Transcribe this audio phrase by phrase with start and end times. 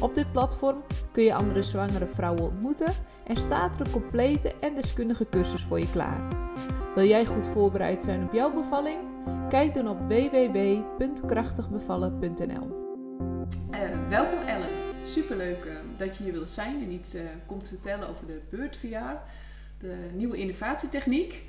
[0.00, 2.94] Op dit platform kun je andere zwangere vrouwen ontmoeten
[3.26, 6.28] en staat er een complete en deskundige cursus voor je klaar.
[6.94, 8.98] Wil jij goed voorbereid zijn op jouw bevalling?
[9.48, 12.76] Kijk dan op www.krachtigbevallen.nl.
[13.70, 14.68] Uh, welkom Ellen.
[15.04, 19.22] Superleuk uh, dat je hier wilt zijn en iets uh, komt vertellen over de beurtverjaar,
[19.78, 21.44] de nieuwe innovatietechniek.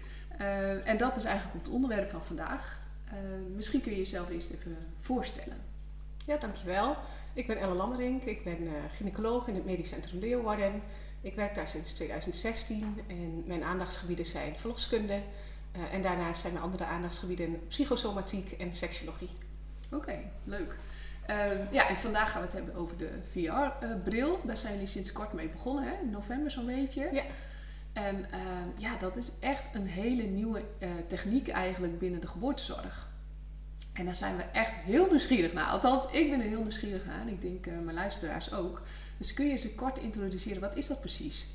[0.83, 2.79] en dat is eigenlijk ons onderwerp van vandaag.
[3.55, 5.57] misschien kun je jezelf eerst even voorstellen.
[6.25, 6.97] Ja, dankjewel.
[7.33, 10.81] Ik ben Elle Lammerink, ik ben uh, gynaecoloog in het Medisch Centrum Leeuwarden.
[11.21, 15.21] Ik werk daar sinds 2016 en mijn aandachtsgebieden zijn verloskunde.
[15.75, 19.29] Uh, en daarnaast zijn mijn andere aandachtsgebieden psychosomatiek en seksologie.
[19.91, 20.75] Oké, leuk.
[21.29, 24.39] Uh, ja, en vandaag gaan we het hebben over de VR-bril.
[24.43, 26.01] Daar zijn jullie sinds kort mee begonnen, hè?
[26.01, 27.09] in november zo'n beetje.
[27.11, 27.23] Ja.
[27.93, 33.08] En ehm, ja, dat is echt een hele nieuwe eh, techniek eigenlijk binnen de geboortezorg.
[33.99, 35.65] En daar zijn we echt heel nieuwsgierig naar.
[35.65, 37.21] Althans, ik ben er heel nieuwsgierig naar.
[37.21, 38.81] En ik denk uh, mijn luisteraars ook.
[39.17, 40.61] Dus kun je ze kort introduceren.
[40.61, 41.47] Wat is dat precies?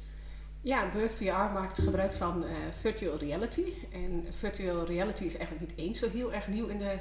[0.61, 2.51] Ja, Birth VR maakt gebruik van uh,
[2.81, 3.65] virtual reality.
[3.93, 6.99] En virtual reality is eigenlijk niet eens zo heel erg nieuw in de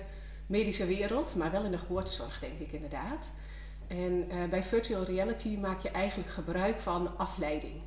[0.48, 1.36] medische wereld.
[1.36, 3.32] Maar wel in de geboortezorg, denk ik inderdaad.
[3.88, 7.82] En uh, bij virtual reality maak je eigenlijk gebruik van afleiding.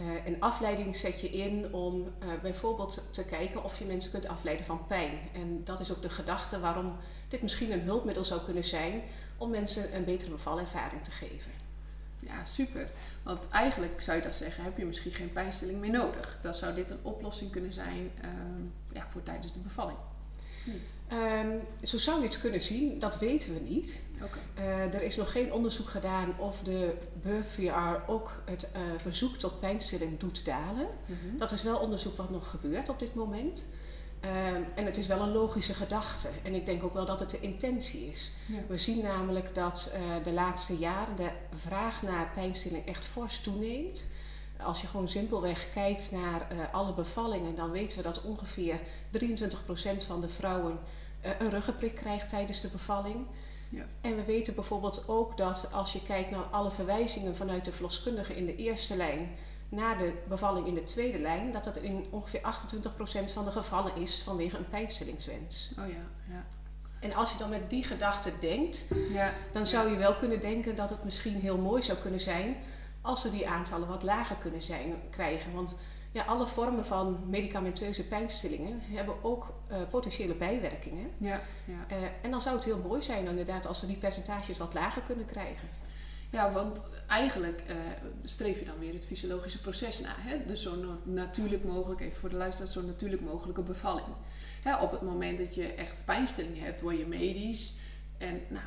[0.00, 4.28] Uh, en afleiding zet je in om uh, bijvoorbeeld te kijken of je mensen kunt
[4.28, 5.18] afleiden van pijn.
[5.32, 6.96] En dat is ook de gedachte waarom
[7.28, 9.02] dit misschien een hulpmiddel zou kunnen zijn
[9.36, 11.50] om mensen een betere bevalervaring te geven.
[12.18, 12.90] Ja, super.
[13.22, 16.38] Want eigenlijk zou je dat zeggen, heb je misschien geen pijnstilling meer nodig.
[16.42, 18.30] Dan zou dit een oplossing kunnen zijn uh,
[18.92, 19.98] ja, voor tijdens de bevalling.
[21.12, 24.02] Um, zo zou je het kunnen zien, dat weten we niet.
[24.22, 24.66] Okay.
[24.66, 29.36] Uh, er is nog geen onderzoek gedaan of de Birth VR ook het uh, verzoek
[29.36, 30.86] tot pijnstilling doet dalen.
[31.06, 31.38] Mm -hmm.
[31.38, 33.64] Dat is wel onderzoek wat nog gebeurt op dit moment.
[34.24, 36.28] Um, en het is wel een logische gedachte.
[36.42, 38.32] En ik denk ook wel dat het de intentie is.
[38.46, 38.58] Ja.
[38.68, 44.06] We zien namelijk dat uh, de laatste jaren de vraag naar pijnstilling echt fors toeneemt.
[44.62, 48.80] Als je gewoon simpelweg kijkt naar uh, alle bevallingen, dan weten we dat ongeveer 23%
[50.06, 50.78] van de vrouwen
[51.24, 53.26] uh, een ruggenprik krijgt tijdens de bevalling.
[53.68, 53.84] Ja.
[54.00, 58.36] En we weten bijvoorbeeld ook dat als je kijkt naar alle verwijzingen vanuit de verloskundige
[58.36, 59.30] in de eerste lijn
[59.68, 63.96] naar de bevalling in de tweede lijn, dat dat in ongeveer 28% van de gevallen
[63.96, 65.70] is vanwege een pijnstillingswens.
[65.78, 66.46] Oh ja, ja.
[67.00, 69.32] En als je dan met die gedachte denkt, ja.
[69.52, 72.56] dan zou je wel kunnen denken dat het misschien heel mooi zou kunnen zijn
[73.00, 75.52] als we die aantallen wat lager kunnen zijn, krijgen.
[75.54, 75.74] Want
[76.12, 81.10] ja, alle vormen van medicamenteuze pijnstillingen hebben ook uh, potentiële bijwerkingen.
[81.18, 81.96] Ja, ja.
[81.96, 85.02] Uh, en dan zou het heel mooi zijn inderdaad als we die percentages wat lager
[85.02, 85.68] kunnen krijgen.
[86.30, 87.76] Ja, want eigenlijk uh,
[88.24, 90.14] streef je dan weer het fysiologische proces na.
[90.16, 90.44] Hè?
[90.46, 94.06] Dus zo natuurlijk mogelijk, even voor de luisteraars, zo natuurlijk mogelijke bevalling.
[94.80, 97.72] op het moment dat je echt pijnstilling hebt, word je medisch.
[98.18, 98.64] En nou,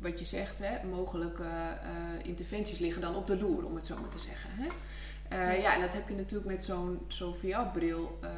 [0.00, 1.78] wat je zegt, hè, mogelijke uh,
[2.22, 4.50] interventies liggen dan op de loer, om het zo maar te zeggen.
[4.52, 4.68] Hè?
[5.32, 5.74] Uh, ja.
[5.74, 8.18] en dat heb je natuurlijk met zo'n zo'n VR-bril.
[8.24, 8.30] Uh,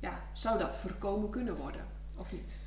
[0.00, 1.86] ja, zou dat voorkomen kunnen worden,
[2.16, 2.58] of niet?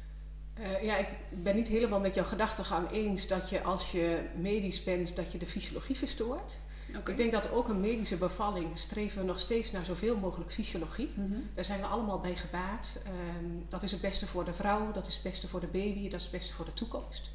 [0.82, 5.16] ja, ik ben niet helemaal met jouw gedachtegang eens dat je als je medisch bent,
[5.16, 6.60] dat je de fysiologie verstoort.
[6.98, 7.14] Okay.
[7.14, 11.12] Ik denk dat ook een medische bevalling streven we nog steeds naar zoveel mogelijk fysiologie.
[11.16, 11.50] Mm -hmm.
[11.56, 12.98] Daar zijn we allemaal bij gebaat.
[13.42, 16.04] Um, dat is het beste voor de vrouw, dat is het beste voor de baby,
[16.04, 17.32] dat is het beste voor de toekomst.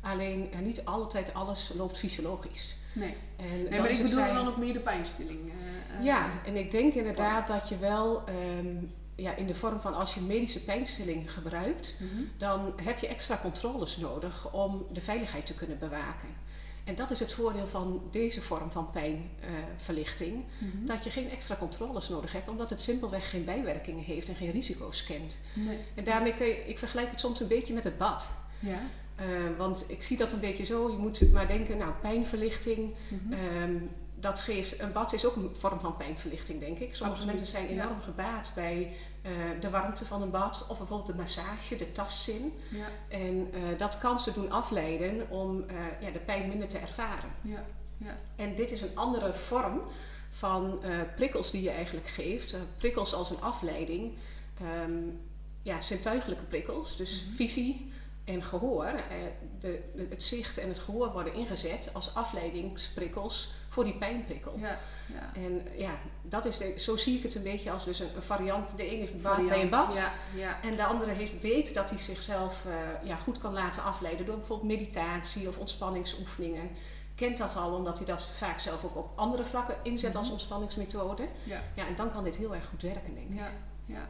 [0.00, 2.76] Alleen uh, niet altijd alles loopt fysiologisch.
[2.92, 4.34] Nee, en nee maar ik bedoel fijn...
[4.34, 5.46] dan ook meer de pijnstilling.
[5.46, 8.24] Uh, ja, en ik denk inderdaad dat je wel
[8.58, 12.30] um, ja, in de vorm van als je medische pijnstilling gebruikt, mm -hmm.
[12.36, 16.28] dan heb je extra controles nodig om de veiligheid te kunnen bewaken.
[16.84, 20.32] En dat is het voordeel van deze vorm van pijnverlichting.
[20.32, 20.86] Uh, mm -hmm.
[20.86, 24.50] Dat je geen extra controles nodig hebt, omdat het simpelweg geen bijwerkingen heeft en geen
[24.50, 25.38] risico's kent.
[25.52, 25.78] Nee.
[25.94, 28.32] En daarmee kun je, ik vergelijk het soms een beetje met het bad.
[28.60, 28.80] Ja.
[29.20, 30.90] Uh, want ik zie dat een beetje zo.
[30.90, 32.94] Je moet maar denken, nou, pijnverlichting.
[33.08, 33.62] Mm -hmm.
[33.62, 36.94] um, dat geeft, een bad is ook een vorm van pijnverlichting, denk ik.
[36.94, 37.26] Sommige Absoluut.
[37.26, 38.04] mensen zijn enorm ja.
[38.04, 38.92] gebaat bij
[39.22, 42.52] uh, de warmte van een bad of bijvoorbeeld de massage, de tastzin.
[42.68, 42.86] Ja.
[43.08, 45.64] En uh, dat kan ze doen afleiden om
[46.00, 47.30] ja, de pijn minder te ervaren.
[47.42, 47.64] Ja.
[47.96, 48.18] Ja.
[48.36, 49.82] En dit is een andere vorm
[50.30, 50.80] van
[51.16, 52.56] prikkels die je eigenlijk geeft.
[52.76, 54.12] prikkels als een afleiding.
[54.84, 55.18] Um,
[55.62, 57.36] ja, zintuigelijke prikkels, dus mm -hmm.
[57.36, 57.92] visie,
[58.28, 59.00] en gehoor, eh,
[59.60, 64.52] de, de, het zicht en het gehoor worden ingezet als afleidingsprikkels voor die pijnprikkel.
[64.58, 65.30] Ja, ja.
[65.34, 65.90] En ja,
[66.22, 68.76] dat is de, zo zie ik het een beetje als dus een, een variant.
[68.76, 70.62] De een heeft baat bij een bad Ja, ja.
[70.62, 74.36] en de andere heeft, weet dat hij zichzelf eh, ja, goed kan laten afleiden door
[74.36, 76.70] bijvoorbeeld meditatie of ontspanningsoefeningen.
[77.14, 80.32] Kent dat al omdat hij dat vaak zelf ook op andere vlakken inzet als Mhm.
[80.34, 81.28] ontspanningsmethode.
[81.44, 81.62] ja.
[81.74, 83.36] Ja, en dan kan dit heel erg goed werken, denk ik.
[83.36, 83.50] Ja,
[83.84, 84.08] ja.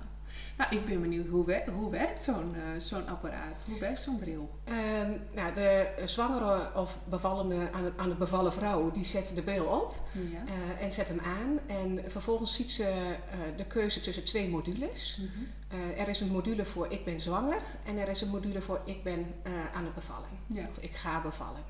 [0.57, 3.65] Nou, ik ben benieuwd, hoe, hoe werkt zo'n eh, zo'n apparaat?
[3.69, 4.51] Hoe werkt zo'n bril?
[4.65, 9.43] Ehm, nou, de zwangere of bevallende aan, het- aan de bevallen vrouw, die zet de
[9.43, 10.43] bril op Ja.
[10.79, 11.59] eh, en zet hem aan.
[11.67, 15.19] En vervolgens ziet ze eh, de keuze tussen twee modules.
[15.21, 15.99] Mhm.
[16.01, 19.03] Er is een module voor ik ben zwanger en er is een module voor ik
[19.03, 19.27] ben
[19.75, 20.29] aan het bevallen.
[20.47, 20.67] Ja.
[20.71, 21.63] Of ik ga bevallen.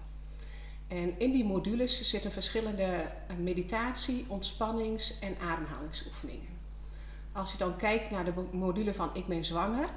[0.88, 2.88] En in die modules zitten verschillende
[3.38, 6.48] meditatie, ontspannings- en ademhalingsoefeningen.
[7.38, 9.88] Als je dan kijkt naar de module van ik ben zwanger,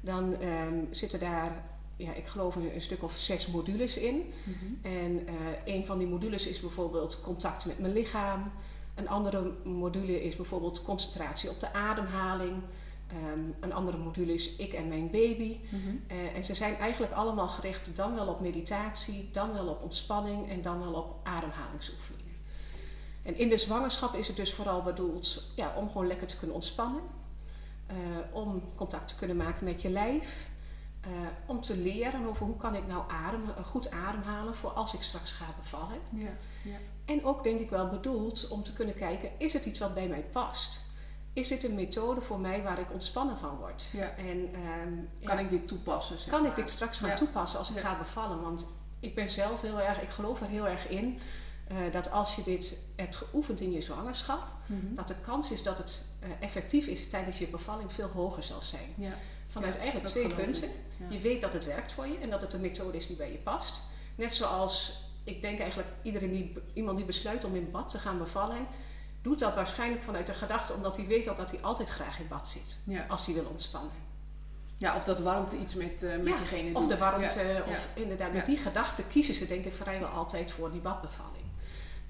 [0.00, 1.64] dan ehm, zitten daar,
[1.96, 4.32] ja, ik geloof een, een stuk of zes modules in.
[4.44, 4.94] Mhm.
[4.94, 8.52] En eh, een van die modules is bijvoorbeeld contact met mijn lichaam.
[8.94, 12.62] Een andere module is bijvoorbeeld concentratie op de ademhaling.
[13.06, 15.60] Ehm, een andere module is ik en mijn baby.
[15.70, 15.96] Mhm.
[16.06, 20.48] Eh, en ze zijn eigenlijk allemaal gericht dan wel op meditatie, dan wel op ontspanning
[20.48, 22.27] en dan wel op ademhalingsoefeningen.
[23.28, 26.56] En in de zwangerschap is het dus vooral bedoeld ja, om gewoon lekker te kunnen
[26.56, 27.02] ontspannen.
[27.86, 27.96] eh,
[28.32, 30.48] om contact te kunnen maken met je lijf.
[31.00, 31.10] eh,
[31.46, 35.02] om te leren over hoe kan ik nou ademen, eh, goed ademhalen voor als ik
[35.02, 35.98] straks ga bevallen.
[36.10, 36.76] Ja, ja.
[37.04, 40.08] En ook denk ik wel bedoeld om te kunnen kijken, is het iets wat bij
[40.08, 40.80] mij past?
[41.32, 43.88] Is dit een methode voor mij waar ik ontspannen van word?
[43.92, 44.08] Ja.
[44.16, 44.92] En, ehm,
[45.24, 46.18] Kan ik dit toepassen?
[46.18, 48.40] zeg kan ik dit straks gaan toepassen als ik ga bevallen?
[48.42, 48.66] Want
[49.00, 51.18] ik ben zelf heel erg, ik geloof er heel erg in
[51.68, 54.94] eh, dat als je dit hebt geoefend in je zwangerschap, Mhm.
[54.94, 58.62] dat de kans is dat het eh, effectief is tijdens je bevalling veel hoger zal
[58.62, 58.94] zijn.
[58.96, 59.12] Ja.
[59.46, 60.68] Vanuit Ja, eigenlijk twee punten.
[60.96, 61.06] Ja.
[61.08, 63.32] Je weet dat het werkt voor je en dat het een methode is die bij
[63.32, 63.82] je past.
[64.14, 68.18] Net zoals ik denk eigenlijk iedereen die, iemand die besluit om in bad te gaan
[68.18, 68.66] bevallen,
[69.22, 72.28] doet dat waarschijnlijk vanuit de gedachte omdat hij weet dat, dat hij altijd graag in
[72.28, 72.78] bad zit.
[72.84, 73.04] Ja.
[73.08, 73.92] Als hij wil ontspannen.
[74.76, 78.46] ja, of dat warmte iets met, eh, met diegene Of de warmte, of inderdaad, met
[78.46, 81.37] die gedachte kiezen ze denk ik vrijwel altijd voor die badbevalling.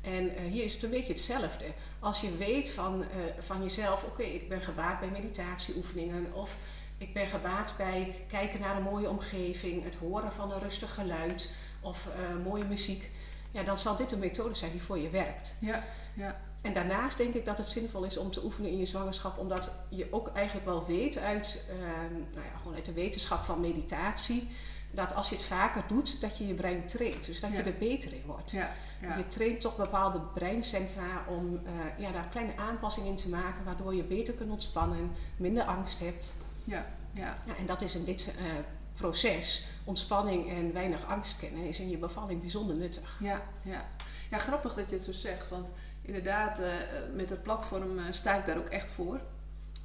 [0.00, 1.64] En eh, hier is het een beetje hetzelfde.
[1.98, 3.08] Als je weet van, eh,
[3.38, 6.58] van jezelf, oké, ik ben gebaat bij meditatieoefeningen of
[6.98, 11.50] ik ben gebaat bij kijken naar een mooie omgeving, het horen van een rustig geluid
[11.80, 13.10] of eh, mooie muziek,
[13.50, 15.54] ja, dan zal dit een methode zijn die voor je werkt.
[15.58, 15.84] Ja,
[16.14, 16.40] ja.
[16.60, 19.72] En daarnaast denk ik dat het zinvol is om te oefenen in je zwangerschap, omdat
[19.88, 21.62] je ook eigenlijk wel weet uit,
[22.32, 24.48] nou ja, gewoon uit de wetenschap van meditatie,
[24.90, 27.24] dat als je het vaker doet, dat je je brein traint.
[27.24, 27.56] Dus dat Ja.
[27.56, 28.50] je er beter in wordt.
[28.50, 28.70] ja,
[29.00, 29.16] ja.
[29.16, 33.94] Je traint toch bepaalde breincentra om eh, ja, daar kleine aanpassing in te maken, waardoor
[33.94, 36.34] je beter kunt ontspannen, minder angst hebt.
[36.64, 37.34] ja, ja.
[37.58, 38.44] En dat is in dit eh,
[38.94, 43.16] proces, ontspanning en weinig angst kennen, is in je bevalling bijzonder nuttig.
[43.20, 43.84] Ja, ja.
[44.30, 45.48] ja, grappig dat je het zo zegt.
[45.48, 45.68] Want
[46.02, 46.70] inderdaad, eh,
[47.14, 49.20] met het platform sta ik daar ook echt voor.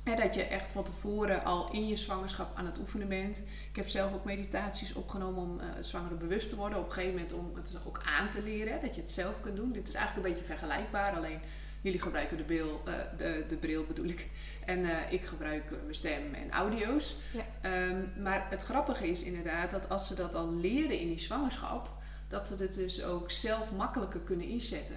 [0.03, 3.37] Hè, dat je echt van tevoren al in je zwangerschap aan het oefenen bent.
[3.69, 6.79] Ik heb zelf ook meditaties opgenomen om eh zwangeren bewust te worden.
[6.79, 8.73] Op een gegeven moment om het ook aan te leren.
[8.73, 9.71] hè, Dat je het zelf kunt doen.
[9.71, 11.15] Dit is eigenlijk een beetje vergelijkbaar.
[11.15, 11.39] Alleen
[11.81, 14.27] jullie gebruiken de bril, eh, de, de bril bedoel ik.
[14.65, 17.15] En eh, ik gebruik mijn stem en audio's.
[17.33, 17.45] Ja.
[17.61, 21.89] Ehm, maar het grappige is inderdaad dat als ze dat al leren in die zwangerschap
[22.27, 24.95] dat ze het dus ook zelf makkelijker kunnen inzetten.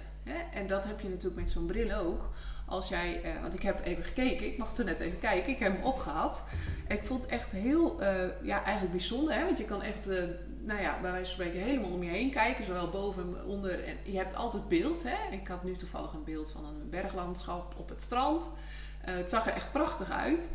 [0.53, 2.29] En dat heb je natuurlijk met zo'n bril ook.
[2.67, 5.59] Als jij, eh, want ik heb even gekeken, ik mag toen net even kijken, ik
[5.59, 6.43] heb hem opgehaald.
[6.87, 9.33] En ik vond het echt heel, eh, ja, eigenlijk bijzonder.
[9.33, 9.45] Hè?
[9.45, 10.23] Want je kan echt, eh,
[10.59, 12.63] nou ja, bij wijze van spreken helemaal om je heen kijken.
[12.63, 13.83] Zowel boven en onder.
[13.83, 15.03] En je hebt altijd beeld.
[15.03, 15.35] Hè?
[15.35, 18.49] Ik had nu toevallig een beeld van een berglandschap op het strand.
[18.97, 20.51] Het zag er echt prachtig uit.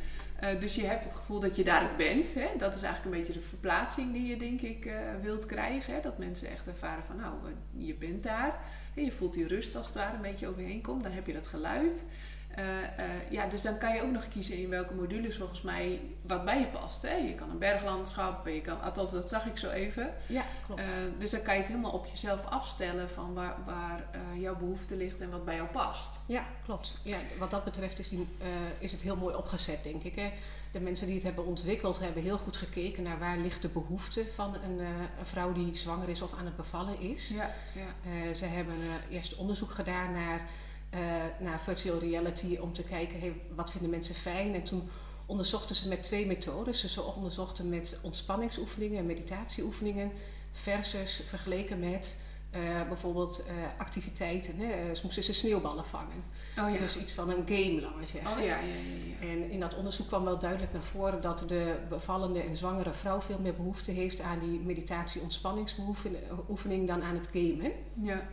[0.60, 2.34] Dus je hebt het gevoel dat je daar bent.
[2.34, 2.48] Hè?
[2.58, 4.92] Dat is eigenlijk een beetje de verplaatsing die je denk ik
[5.22, 5.94] wilt krijgen.
[5.94, 6.00] Hè?
[6.00, 7.34] Dat mensen echt ervaren van nou,
[7.70, 8.58] je bent daar.
[8.94, 11.02] Je voelt die rust als het ware een beetje overheen komt.
[11.02, 12.04] Dan heb je dat geluid.
[12.54, 16.00] Eh, eh, ja, dus dan kan je ook nog kiezen in welke modules volgens mij
[16.22, 17.02] wat bij je past.
[17.02, 17.14] Hè?
[17.14, 20.14] Je kan een berglandschap, je kan, althans dat zag ik zo even.
[20.26, 20.80] Ja, klopt.
[20.80, 24.04] Eh, dus dan kan je het helemaal op jezelf afstellen van waar, waar
[24.38, 26.20] jouw behoefte ligt en wat bij jou past.
[26.26, 26.98] Ja, klopt.
[27.02, 28.28] Ja, wat dat betreft is, die,
[28.78, 30.14] is het heel mooi opgezet, denk ik.
[30.14, 30.32] Hè.
[30.72, 34.26] De mensen die het hebben ontwikkeld hebben heel goed gekeken naar waar ligt de behoefte
[34.34, 37.28] van een, een vrouw die zwanger is of aan het bevallen is.
[37.28, 38.34] Ja, ja.
[38.34, 38.74] Ze hebben
[39.10, 40.48] eerst onderzoek gedaan naar,
[40.92, 41.00] eh,
[41.38, 44.54] naar virtual reality om te kijken hey, wat vinden mensen fijn.
[44.54, 44.88] En toen
[45.26, 46.80] onderzochten ze met twee methodes.
[46.80, 50.12] Dus ze onderzochten met ontspanningsoefeningen en meditatieoefeningen
[50.50, 52.16] versus vergeleken met
[52.88, 53.44] bijvoorbeeld
[53.78, 54.58] activiteiten.
[54.58, 54.94] Hè?
[54.94, 56.24] Ze moesten ze sneeuwballen vangen.
[56.58, 56.78] Oh, ja.
[56.78, 58.30] Dus iets van een game, laten we zeggen.
[58.30, 58.62] Oh, ja, ja, ja,
[59.20, 62.92] ja, En in dat onderzoek kwam wel duidelijk naar voren dat de bevallende en zwangere
[62.92, 67.72] vrouw veel meer behoefte heeft aan die meditatie-ontspanningsoefening dan aan het gamen.
[67.94, 68.28] Ja.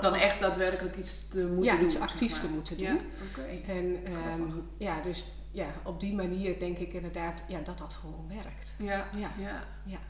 [0.00, 1.84] Dan echt daadwerkelijk iets te moeten ja, doen.
[1.84, 2.86] iets actiefs te moeten doen.
[2.86, 2.98] Ja,
[3.30, 3.72] oké.
[3.72, 3.98] En
[4.40, 8.74] um, ja, dus ja, op die manier denk ik inderdaad ja, dat dat gewoon werkt.
[8.78, 9.30] Ja, ja.
[9.38, 9.64] ja.
[9.84, 10.00] ja.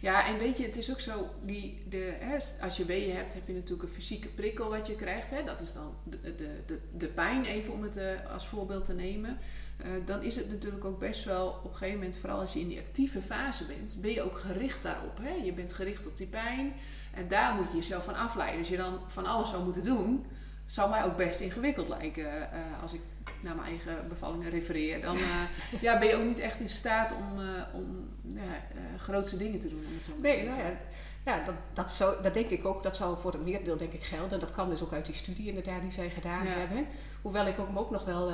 [0.00, 3.34] Ja, en weet je, het is ook zo, die, de, hè, als je weeën hebt,
[3.34, 5.30] heb je natuurlijk een fysieke prikkel wat je krijgt.
[5.30, 5.44] Hè?
[5.44, 8.94] Dat is dan de, de, de, de pijn, even om het uh, als voorbeeld te
[8.94, 9.38] nemen.
[9.80, 12.60] Uh, dan is het natuurlijk ook best wel op een gegeven moment, vooral als je
[12.60, 15.18] in die actieve fase bent, ben je ook gericht daarop.
[15.20, 15.34] Hè?
[15.44, 16.72] Je bent gericht op die pijn
[17.14, 18.58] en daar moet je jezelf van afleiden.
[18.58, 20.26] Dus je dan van alles zou moeten doen,
[20.66, 23.00] zou mij ook best ingewikkeld lijken uh, als ik
[23.40, 25.22] naar mijn eigen bevallingen refereer, dan uh,
[25.82, 27.38] ja, ben je ook niet echt in staat om,
[27.72, 29.84] om ja, grootste dingen te doen.
[29.86, 30.78] Om het zo nee, nou ja,
[31.24, 32.82] ja dat, dat, zou, dat denk ik ook.
[32.82, 34.40] Dat zal voor een meerdeel denk ik gelden.
[34.40, 36.50] Dat kwam dus ook uit die studie inderdaad die zij gedaan ja.
[36.50, 36.86] hebben.
[37.22, 38.30] Hoewel ik ook, me ook nog wel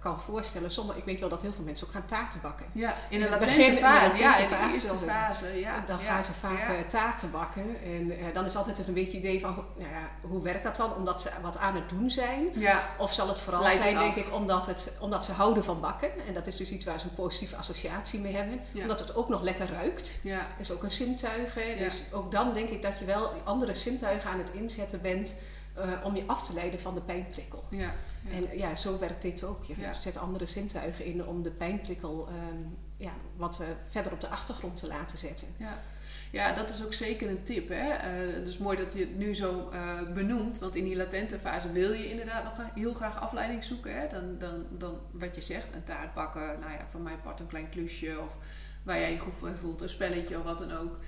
[0.00, 0.70] kan voorstellen.
[0.70, 2.66] Sommige, ik weet wel dat heel veel mensen ook gaan taarten bakken.
[2.72, 4.16] Ja, in een latente fase.
[4.16, 4.88] Ja, in de fase.
[5.06, 6.84] fase ja, dan ja, gaan ze vaak ja.
[6.84, 7.76] taarten bakken.
[7.84, 10.76] En uh, dan is altijd een beetje het idee van, nou ja, hoe werkt dat
[10.76, 10.94] dan?
[10.94, 12.48] Omdat ze wat aan het doen zijn?
[12.54, 12.88] Ja.
[12.98, 15.80] Of zal het vooral Leidt zijn, het denk ik, omdat, het, omdat ze houden van
[15.80, 16.10] bakken.
[16.26, 18.60] En dat is dus iets waar ze een positieve associatie mee hebben.
[18.74, 20.18] Omdat het ook nog lekker ruikt.
[20.22, 20.36] Ja.
[20.36, 21.78] Dat is ook een zintuigen.
[21.78, 25.34] Dus ook dan denk ik dat je wel andere zintuigen aan het inzetten bent...
[25.84, 27.64] Uh, om je af te leiden van de pijnprikkel.
[27.70, 27.92] Ja, ja.
[28.32, 29.64] En ja, zo werkt dit ook.
[29.64, 29.94] Je Ja.
[29.94, 32.58] zet andere zintuigen in om de pijnprikkel ehm,
[32.96, 35.48] ja, wat uh, verder op de achtergrond te laten zetten.
[35.56, 35.78] Ja.
[36.32, 37.68] Ja, dat is ook zeker een tip.
[37.68, 37.88] Hè?
[37.88, 40.58] Uh, het is mooi dat je het nu zo uh, benoemt.
[40.58, 44.00] Want in die latente fase wil je inderdaad nog heel graag afleiding zoeken.
[44.00, 44.08] Hè?
[44.08, 46.60] Dan, dan, dan wat je zegt, een taart bakken.
[46.60, 48.20] Nou ja, van mijn part een klein klusje.
[48.24, 48.36] Of
[48.82, 50.98] waar jij je goed bij voelt, een spelletje of wat dan ook.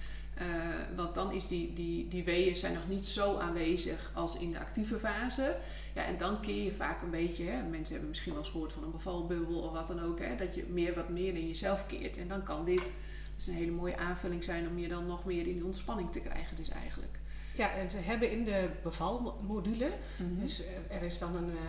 [0.43, 4.51] Uh, want dan is die, die, die weeën zijn nog niet zo aanwezig als in
[4.51, 5.57] de actieve fase.
[5.95, 8.73] Ja, en dan keer je vaak een beetje, hè, mensen hebben misschien wel eens gehoord
[8.73, 11.87] van een bevalbubbel of wat dan ook, hè, dat je meer wat meer in jezelf
[11.87, 12.17] keert.
[12.17, 12.93] En dan kan dit
[13.35, 16.21] dus een hele mooie aanvulling zijn om je dan nog meer in die ontspanning te
[16.21, 17.19] krijgen, dus eigenlijk.
[17.57, 20.41] Ja, en ze hebben in de bevalmodule, mm-hmm.
[20.41, 21.61] dus er is dan een, uh,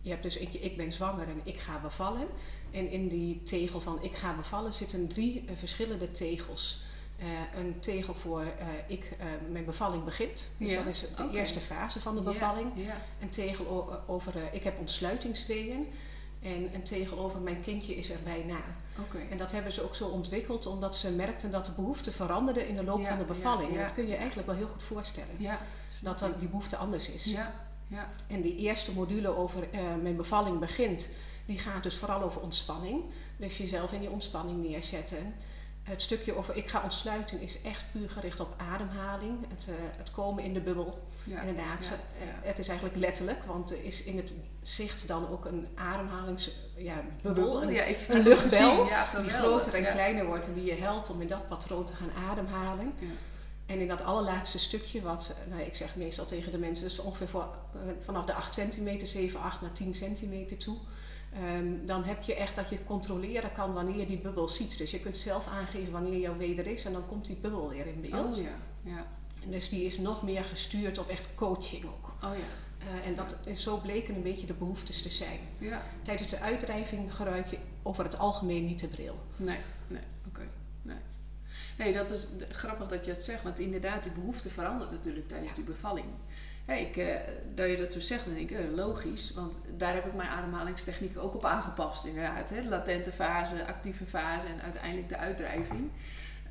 [0.00, 2.26] je hebt dus eentje, ik ben zwanger en ik ga bevallen.
[2.70, 6.82] En in die tegel van ik ga bevallen zitten drie uh, verschillende tegels.
[7.18, 7.26] Uh,
[7.58, 8.50] een tegel voor uh,
[8.86, 10.50] ik, uh, mijn bevalling begint.
[10.58, 10.76] Dus ja.
[10.76, 11.28] dat is de okay.
[11.28, 12.72] eerste fase van de bevalling.
[12.74, 12.82] Ja.
[12.82, 12.96] Ja.
[13.20, 15.86] Een tegel over ik heb ontsluitingsweeën.
[16.42, 18.56] En een tegel over mijn kindje is er bijna.
[19.00, 19.28] Okay.
[19.30, 22.76] En dat hebben ze ook zo ontwikkeld omdat ze merkten dat de behoefte veranderde in
[22.76, 23.76] de loop van de bevalling.
[23.76, 25.34] En dat kun je eigenlijk wel heel goed voorstellen.
[26.02, 27.24] dat dan die behoefte anders is.
[27.24, 27.54] Ja.
[27.88, 28.06] Ja.
[28.26, 29.68] En die eerste module over
[30.02, 31.10] mijn bevalling begint,
[31.44, 33.02] die gaat dus vooral over ontspanning.
[33.36, 35.34] Dus jezelf in die ontspanning neerzetten.
[35.84, 39.38] Het stukje over ik ga ontsluiten is echt puur gericht op ademhaling.
[39.48, 41.06] Het, uh, het komen in de bubbel.
[41.24, 42.48] Ja, Inderdaad, ja, ja.
[42.48, 47.72] het is eigenlijk letterlijk, want er is in het zicht dan ook een ademhalingsbubbel, een,
[47.72, 48.88] ja, een luchtbel
[49.20, 52.10] die groter en kleiner wordt en die je helpt om in dat patroon te gaan
[52.30, 52.94] ademhalen.
[53.66, 57.28] En in dat allerlaatste stukje, wat nou, ik zeg meestal tegen de mensen, dus ongeveer
[57.28, 60.76] voor, uh, vanaf de 8 centimeter, 7, 8 naar 10 centimeter toe.
[61.42, 64.78] Um, dan heb je echt dat je controleren kan wanneer je die bubbel ziet.
[64.78, 67.86] Dus je kunt zelf aangeven wanneer jouw weder is en dan komt die bubbel weer
[67.86, 68.38] in beeld.
[68.38, 68.56] Oh, ja.
[68.82, 69.06] Ja.
[69.42, 72.12] En dus die is nog meer gestuurd op echt coaching ook.
[72.22, 72.86] Oh, ja.
[72.86, 75.38] Uh, en dat is zo bleken een beetje de behoeftes te zijn.
[75.58, 75.82] Ja.
[76.02, 79.18] Tijdens de uitdrijving gebruik je over het algemeen niet de bril.
[79.36, 80.28] Nee, nee, oké.
[80.28, 80.48] Okay.
[80.82, 80.96] Nee.
[81.78, 85.50] nee, dat is grappig dat je het zegt, want inderdaad, die behoefte verandert natuurlijk tijdens
[85.50, 85.54] ja.
[85.54, 86.06] die bevalling.
[86.64, 87.14] Hey, ik, uh,
[87.54, 89.32] dat je dat zo zegt, dan denk ik, uh, logisch.
[89.34, 92.04] Want daar heb ik mijn ademhalingstechniek ook op aangepast.
[92.04, 92.62] Inderdaad, hè?
[92.62, 95.90] latente fase, actieve fase en uiteindelijk de uitdrijving.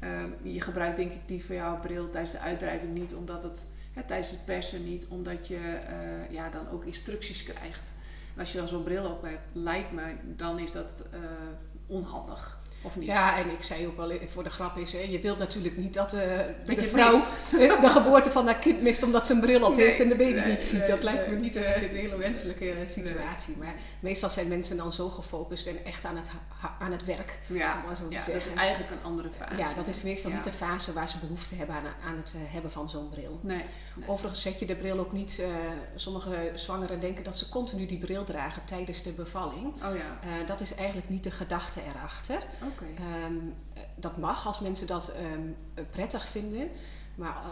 [0.03, 3.67] Uh, je gebruikt denk ik die van jouw bril tijdens de uitdrijving niet, omdat het
[3.93, 7.91] hè, tijdens het persen niet, omdat je uh, ja, dan ook instructies krijgt.
[8.34, 11.08] En als je dan zo'n bril op hebt, lijkt me, dan is dat
[11.88, 12.62] onhandig.
[12.85, 13.07] Of niet?
[13.07, 15.93] Ja, en ik zei ook wel voor de grap is, hè, je wilt natuurlijk niet
[15.93, 16.21] dat, uh,
[16.65, 17.81] dat de vrouw mist.
[17.81, 20.15] de geboorte van haar kind mist omdat ze een bril op nee, heeft en de
[20.15, 20.87] baby nee, niet ziet.
[20.87, 23.57] Dat lijkt me niet uh, een hele wenselijke situatie.
[23.57, 26.29] Maar meestal zijn mensen dan zo gefocust en echt aan het,
[26.79, 27.37] aan het werk.
[27.47, 29.57] Ja, maar zo ja dat is eigenlijk een andere fase.
[29.57, 30.35] Ja, dat is meestal ja.
[30.35, 33.39] niet de fase waar ze behoefte hebben aan, aan het hebben van zo'n bril.
[33.41, 33.63] Nee,
[34.05, 35.45] Overigens zet je de bril ook niet, uh,
[35.95, 39.65] sommige zwangeren denken dat ze continu die bril dragen tijdens de bevalling.
[39.65, 40.43] Oh ja.
[40.45, 42.39] dat is eigenlijk niet de gedachte erachter.
[42.61, 42.72] Okay.
[42.81, 43.53] Um,
[43.95, 45.55] dat mag als mensen dat um,
[45.91, 46.69] prettig vinden.
[47.15, 47.49] Maar uh,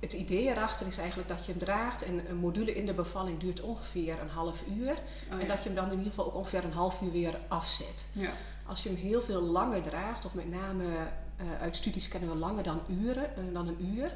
[0.00, 2.02] het idee erachter is eigenlijk dat je hem draagt.
[2.02, 4.90] En een module in de bevalling duurt ongeveer een half uur.
[4.90, 4.96] Oh,
[5.30, 5.38] ja.
[5.38, 8.08] En dat je hem dan in ieder geval ook ongeveer een half uur weer afzet.
[8.12, 8.30] Ja.
[8.66, 12.36] Als je hem heel veel langer draagt, of met name uh, uit studies kennen we
[12.36, 14.14] langer dan uren, uh, dan een uur.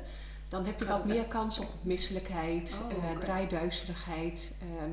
[0.49, 4.91] dan heb je Gaat wat meer kans op misselijkheid, Oh, eh draaiduizeligheid, ehm,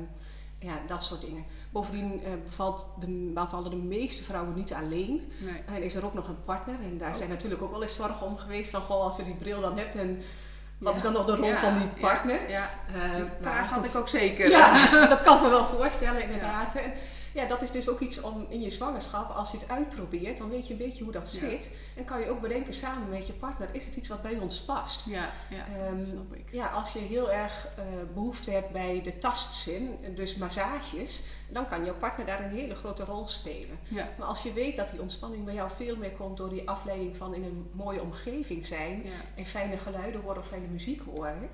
[0.58, 1.44] ja, dat soort dingen.
[1.70, 5.32] Bovendien eh, bevalt de, bevallen de meeste vrouwen niet alleen.
[5.38, 5.62] Nee.
[5.76, 6.74] En is er ook nog een partner.
[6.82, 7.16] En daar Oh.
[7.16, 8.70] zijn natuurlijk ook wel eens zorgen om geweest.
[8.70, 10.22] Van, goh, als je die bril dan hebt en
[10.78, 10.96] wat Ja.
[10.96, 12.50] is dan nog de rol Ja, van die partner?
[12.50, 14.50] Ja, Eh, die vraag had ik ook zeker.
[14.50, 16.74] Ja, dat kan me wel voorstellen inderdaad.
[16.74, 16.92] En
[17.36, 20.48] ja, dat is dus ook iets om in je zwangerschap, als je het uitprobeert, dan
[20.48, 21.48] weet je een beetje hoe dat Ja.
[21.48, 21.70] zit.
[21.96, 24.60] En kan je ook bedenken samen met je partner, is het iets wat bij ons
[24.60, 25.04] past?
[25.06, 26.48] Ja, ja, Ehm, dat snap ik.
[26.52, 31.84] Ja, als je heel erg eh, behoefte hebt bij de tastzin, dus massages, dan kan
[31.84, 33.78] jouw partner daar een hele grote rol spelen.
[33.88, 36.68] Ja, Maar als je weet dat die ontspanning bij jou veel meer komt door die
[36.68, 41.48] afleiding van in een mooie omgeving zijn en fijne geluiden horen of fijne muziek horen,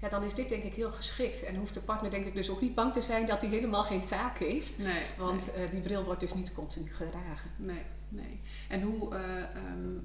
[0.00, 1.44] ja, dan is dit denk ik heel geschikt.
[1.44, 3.84] En hoeft de partner denk ik dus ook niet bang te zijn dat hij helemaal
[3.84, 4.78] geen taak heeft.
[4.78, 7.50] Nee, Want eh, die bril wordt dus niet continu gedragen.
[7.56, 8.40] nee, nee.
[8.68, 9.98] En hoe, eh, ehm,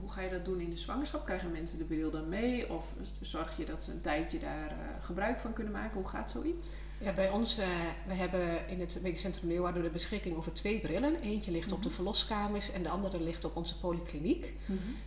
[0.00, 1.24] hoe ga je dat doen in de zwangerschap?
[1.24, 2.70] Krijgen mensen de bril dan mee?
[2.70, 6.00] Of zorg je dat ze een tijdje daar eh, gebruik van kunnen maken?
[6.00, 6.66] Hoe gaat zoiets?
[6.98, 7.66] Ja, bij ons, eh,
[8.06, 11.20] we hebben in het Medisch Centrum Leeuwarden de beschikking over twee brillen.
[11.20, 11.94] Eentje ligt op de Mhm.
[11.94, 14.54] verloskamers en de andere ligt op onze polykliniek.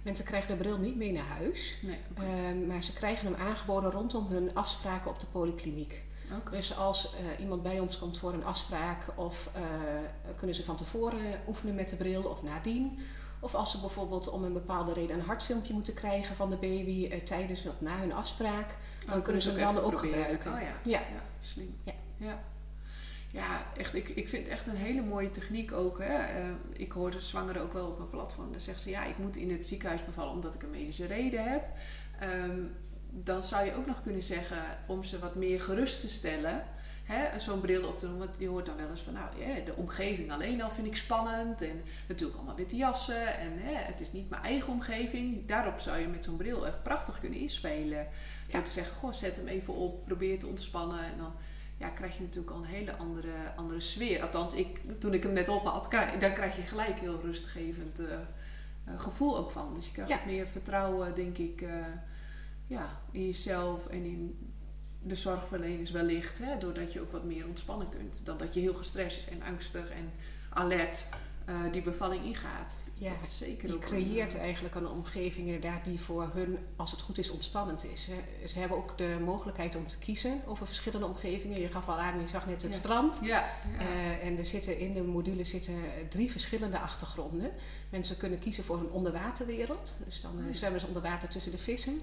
[0.01, 1.77] Mensen krijgen de bril niet mee naar huis.
[1.81, 2.21] Nee, oké.
[2.21, 6.03] eh, maar ze krijgen hem aangeboden rondom hun afspraken op de polykliniek.
[6.51, 9.61] Dus als eh, iemand bij ons komt voor een afspraak, of eh,
[10.37, 12.99] kunnen ze van tevoren oefenen met de bril of nadien.
[13.39, 17.19] Of als ze bijvoorbeeld om een bepaalde reden een hartfilmpje moeten krijgen van de baby
[17.23, 18.75] tijdens of na hun afspraak,
[19.07, 20.13] dan kunnen ze hem dan ook proberen.
[20.23, 20.53] gebruiken.
[20.53, 20.99] Oh ja, Ja.
[20.99, 21.75] ja slim.
[21.83, 21.93] Ja.
[22.17, 22.39] ja.
[23.31, 25.99] Ja, echt, ik, ik vind het echt een hele mooie techniek ook.
[25.99, 26.15] Hè.
[26.15, 28.51] Eh, ik hoor de zwangeren ook wel op mijn platform.
[28.51, 31.43] Dan zegt ze, ja, ik moet in het ziekenhuis bevallen omdat ik een medische reden
[31.51, 31.63] heb.
[32.19, 32.61] Ehm,
[33.09, 36.63] dan zou je ook nog kunnen zeggen, om ze wat meer gerust te stellen...
[37.37, 38.17] zo'n bril op te doen.
[38.17, 40.95] Want je hoort dan wel eens van, nou, ja, de omgeving alleen al vind ik
[40.95, 41.61] spannend.
[41.61, 43.37] En natuurlijk allemaal witte jassen.
[43.39, 45.45] En hè, het is niet mijn eigen omgeving.
[45.47, 48.07] Daarop zou je met zo'n bril echt prachtig kunnen inspelen.
[48.51, 50.99] Door te zeggen, goh, zet hem even op, probeer te ontspannen.
[51.03, 51.33] En dan
[51.77, 54.21] ja, krijg je natuurlijk al een hele andere, andere sfeer.
[54.21, 57.99] Althans, ik, toen ik hem net op had, krijg- dan krijg je gelijk heel rustgevend
[57.99, 59.73] eh, eh, gevoel ook van.
[59.73, 60.19] Dus je krijgt Ja.
[60.25, 61.75] meer vertrouwen, denk ik, eh,
[62.67, 64.53] ja, in jezelf en in
[65.01, 66.37] de zorgverleners wellicht.
[66.37, 68.21] Hè, doordat je ook wat meer ontspannen kunt.
[68.23, 70.11] Dan dat je heel gestrest en angstig en
[70.49, 71.05] alert
[71.45, 72.77] eh, die bevalling ingaat.
[72.93, 76.29] Dus Ja, dat is zeker Je ook een- creëert eigenlijk een omgeving inderdaad die voor
[76.33, 78.07] hun, als het goed is, ontspannend is.
[78.11, 78.47] hè.
[78.47, 81.59] Ze hebben ook de mogelijkheid om te kiezen over verschillende omgevingen.
[81.61, 82.77] Je gaf al aan, je zag net het Ja.
[82.77, 83.19] strand.
[83.23, 83.27] Ja,
[83.77, 83.79] ja.
[83.85, 85.75] Eh, en er zitten in de module zitten
[86.09, 87.51] drie verschillende achtergronden.
[87.89, 89.95] Mensen kunnen kiezen voor een onderwaterwereld.
[90.05, 92.01] Dus dan eh, Oh zwemmen ze onder water tussen de vissen.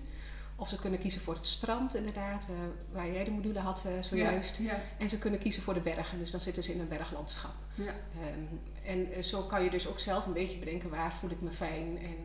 [0.58, 2.54] Of ze kunnen kiezen voor het strand, inderdaad, eh,
[2.92, 4.56] waar jij de module had eh, zojuist.
[4.58, 7.54] Ja, En ze kunnen kiezen voor de bergen, dus dan zitten ze in een berglandschap.
[7.74, 7.94] ja.
[8.20, 8.40] Ehm,
[8.84, 11.50] en eh, zo kan je dus ook zelf een beetje bedenken waar voel ik me
[11.52, 11.98] fijn.
[11.98, 12.16] En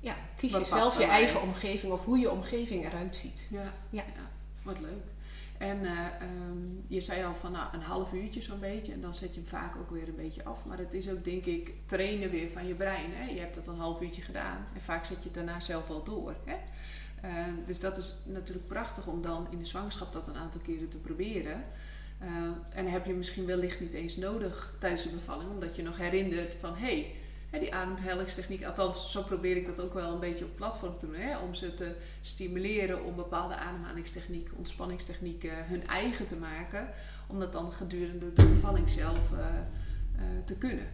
[0.00, 1.08] ja, kies Wat je zelf je mij.
[1.16, 3.46] eigen omgeving of hoe je omgeving eruit ziet.
[3.50, 4.02] Ja, Ja.
[4.14, 4.30] ja.
[4.62, 5.04] wat leuk.
[5.58, 9.14] En eh, ehm, je zei al van nou, een half uurtje zo'n beetje en dan
[9.14, 10.64] zet je hem vaak ook weer een beetje af.
[10.64, 13.10] Maar het is ook denk ik trainen weer van je brein.
[13.14, 13.30] Hè?
[13.30, 16.02] Je hebt dat een half uurtje gedaan en vaak zet je het daarna zelf wel
[16.02, 16.34] door.
[16.44, 16.54] Hè?
[17.20, 17.30] Eh,
[17.66, 20.98] dus dat is natuurlijk prachtig om dan in de zwangerschap dat een aantal keren te
[20.98, 21.64] proberen.
[22.18, 22.28] Eh,
[22.68, 26.54] en heb je misschien wellicht niet eens nodig tijdens de bevalling, omdat je nog herinnert
[26.54, 27.06] van hé,
[27.50, 31.06] hey, die ademhalingstechniek, althans zo probeer ik dat ook wel een beetje op platform te
[31.06, 36.88] doen, hè, om ze te stimuleren om bepaalde ademhalingstechnieken, ontspanningstechnieken hun eigen te maken,
[37.28, 40.86] om dat dan gedurende de bevalling zelf eh, te kunnen.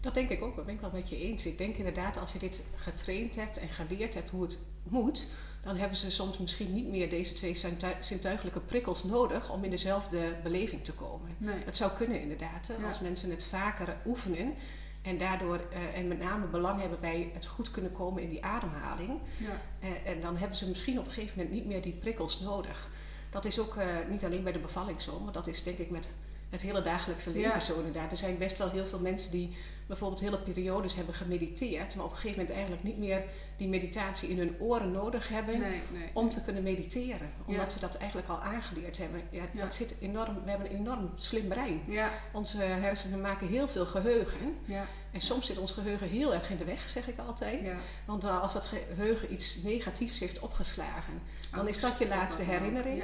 [0.00, 1.46] Dat denk ik ook, dat ben ik wel met je eens.
[1.46, 5.26] Ik denk inderdaad, als je dit getraind hebt en geleerd hebt hoe het moet,
[5.62, 9.70] dan hebben ze soms misschien niet meer deze twee zintu- zintuigelijke prikkels nodig om in
[9.70, 11.34] dezelfde beleving te komen.
[11.38, 11.54] Nee.
[11.64, 12.88] Het zou kunnen inderdaad, Ja.
[12.88, 14.54] als mensen het vaker oefenen
[15.02, 18.44] en daardoor eh, en met name belang hebben bij het goed kunnen komen in die
[18.44, 19.20] ademhaling.
[19.36, 19.60] Ja.
[19.80, 22.88] Eh, en dan hebben ze misschien op een gegeven moment niet meer die prikkels nodig.
[23.30, 25.90] Dat is ook eh, niet alleen bij de bevalling zo, maar dat is denk ik
[25.90, 26.10] met
[26.50, 27.60] het hele dagelijkse leven Ja.
[27.60, 28.10] zo inderdaad.
[28.12, 29.56] Er zijn best wel heel veel mensen die
[29.86, 33.22] bijvoorbeeld hele periodes hebben gemediteerd, maar op een gegeven moment eigenlijk niet meer
[33.56, 36.10] die meditatie in hun oren nodig hebben Nee, nee.
[36.12, 37.30] om te kunnen mediteren.
[37.46, 37.70] Omdat Ja.
[37.70, 39.22] ze dat eigenlijk al aangeleerd hebben.
[39.30, 39.62] Ja, Ja.
[39.64, 41.82] Dat zit enorm, we hebben een enorm slim brein.
[41.86, 44.56] Ja, Onze hersenen maken heel veel geheugen.
[44.64, 47.66] ja, En soms zit ons geheugen heel erg in de weg, zeg ik altijd.
[47.66, 47.76] ja.
[48.04, 52.42] Want eh, als dat geheugen iets negatiefs heeft opgeslagen, dan is Angst dat je laatste
[52.42, 53.02] herinnering.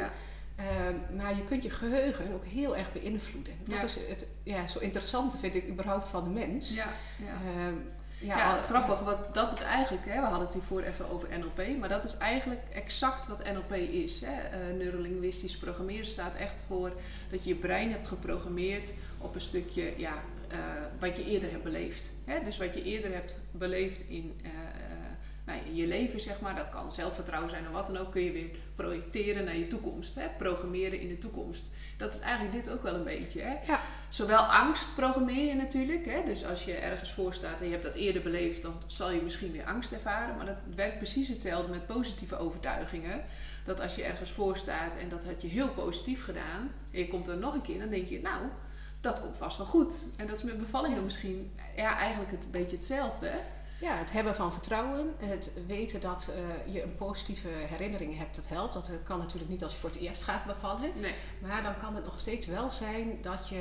[0.56, 3.54] Ehm, maar je kunt je geheugen ook heel erg beïnvloeden.
[3.64, 3.82] Dat Ja.
[3.82, 6.74] is het ja, zo interessante vind ik überhaupt van de mens.
[6.74, 6.86] ja,
[7.18, 7.32] ja.
[7.50, 7.74] Ehm,
[8.20, 11.28] ja, Ja, al- grappig, want dat is eigenlijk, hè, we hadden het hiervoor even over
[11.38, 14.20] NLP, maar dat is eigenlijk exact wat NLP is.
[14.20, 14.32] Hè.
[14.40, 16.92] Eh, neurolinguistisch programmeren staat echt voor
[17.30, 20.14] dat je je brein hebt geprogrammeerd op een stukje ja,
[20.48, 20.58] eh,
[20.98, 22.10] wat je eerder hebt beleefd.
[22.24, 22.44] Hè.
[22.44, 24.50] Dus wat je eerder hebt beleefd in eh,
[25.76, 26.54] je leven, zeg maar.
[26.54, 28.10] Dat kan zelfvertrouwen zijn of wat dan ook.
[28.10, 30.14] Kun je weer projecteren naar je toekomst.
[30.14, 30.26] Hè?
[30.38, 31.70] Programmeren in de toekomst.
[31.96, 33.40] Dat is eigenlijk dit ook wel een beetje.
[33.40, 33.56] Hè?
[33.66, 33.80] Ja.
[34.08, 36.04] Zowel angst programmeer je natuurlijk.
[36.04, 36.22] Hè?
[36.24, 39.22] Dus als je ergens voor staat en je hebt dat eerder beleefd, dan zal je
[39.22, 40.36] misschien weer angst ervaren.
[40.36, 43.24] Maar dat werkt precies hetzelfde met positieve overtuigingen.
[43.64, 47.08] Dat als je ergens voor staat en dat had je heel positief gedaan, en je
[47.08, 48.42] komt er nog een keer, dan denk je, nou,
[49.00, 50.06] dat komt vast wel goed.
[50.16, 53.30] En dat is met bevallingen misschien ja, eigenlijk het, een beetje hetzelfde.
[53.84, 58.48] Ja, het hebben van vertrouwen, het weten dat uh, je een positieve herinnering hebt, dat
[58.48, 58.74] helpt.
[58.74, 60.90] Dat kan natuurlijk niet als je voor het eerst gaat bevallen.
[61.00, 61.14] Nee.
[61.38, 63.54] Maar dan kan het nog steeds wel zijn dat je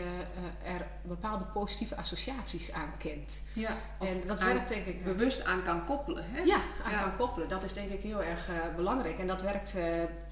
[0.63, 3.41] uh, er bepaalde positieve associaties aan kent.
[3.53, 5.03] Ja, en dat werkt denk ik...
[5.03, 6.23] Bewust aan kan koppelen.
[6.27, 6.41] Hè?
[6.41, 7.01] Ja, aan ja.
[7.01, 7.49] kan koppelen.
[7.49, 9.19] Dat is denk ik heel erg uh, belangrijk.
[9.19, 9.75] En dat werkt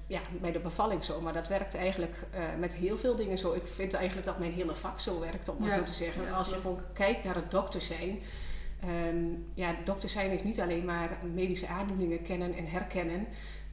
[0.06, 2.16] ja, bij de bevalling zo, maar dat werkt eigenlijk
[2.58, 3.52] met heel veel dingen zo.
[3.52, 6.22] Ik vind eigenlijk dat mijn hele vak zo werkt, om maar zo te zeggen.
[6.22, 8.22] Ja, als je gewoon kijkt naar het dokter zijn
[9.08, 13.26] Um, ja, dokter zijn is niet alleen maar medische aandoeningen kennen en herkennen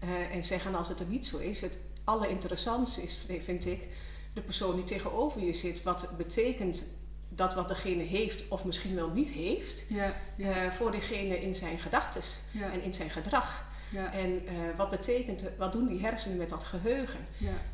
[0.03, 1.61] uh, en zeggen als het er niet zo is.
[1.61, 3.87] Het allerinteressantste is, vind ik,
[4.33, 5.83] de persoon die tegenover je zit.
[5.83, 6.85] Wat betekent
[7.29, 10.65] dat wat degene heeft of misschien wel niet heeft ja, ja.
[10.65, 12.71] Uh, voor diegene in zijn gedachten ja.
[12.71, 13.67] en in zijn gedrag.
[14.11, 17.19] En uh, wat betekent, wat doen die hersenen met dat geheugen?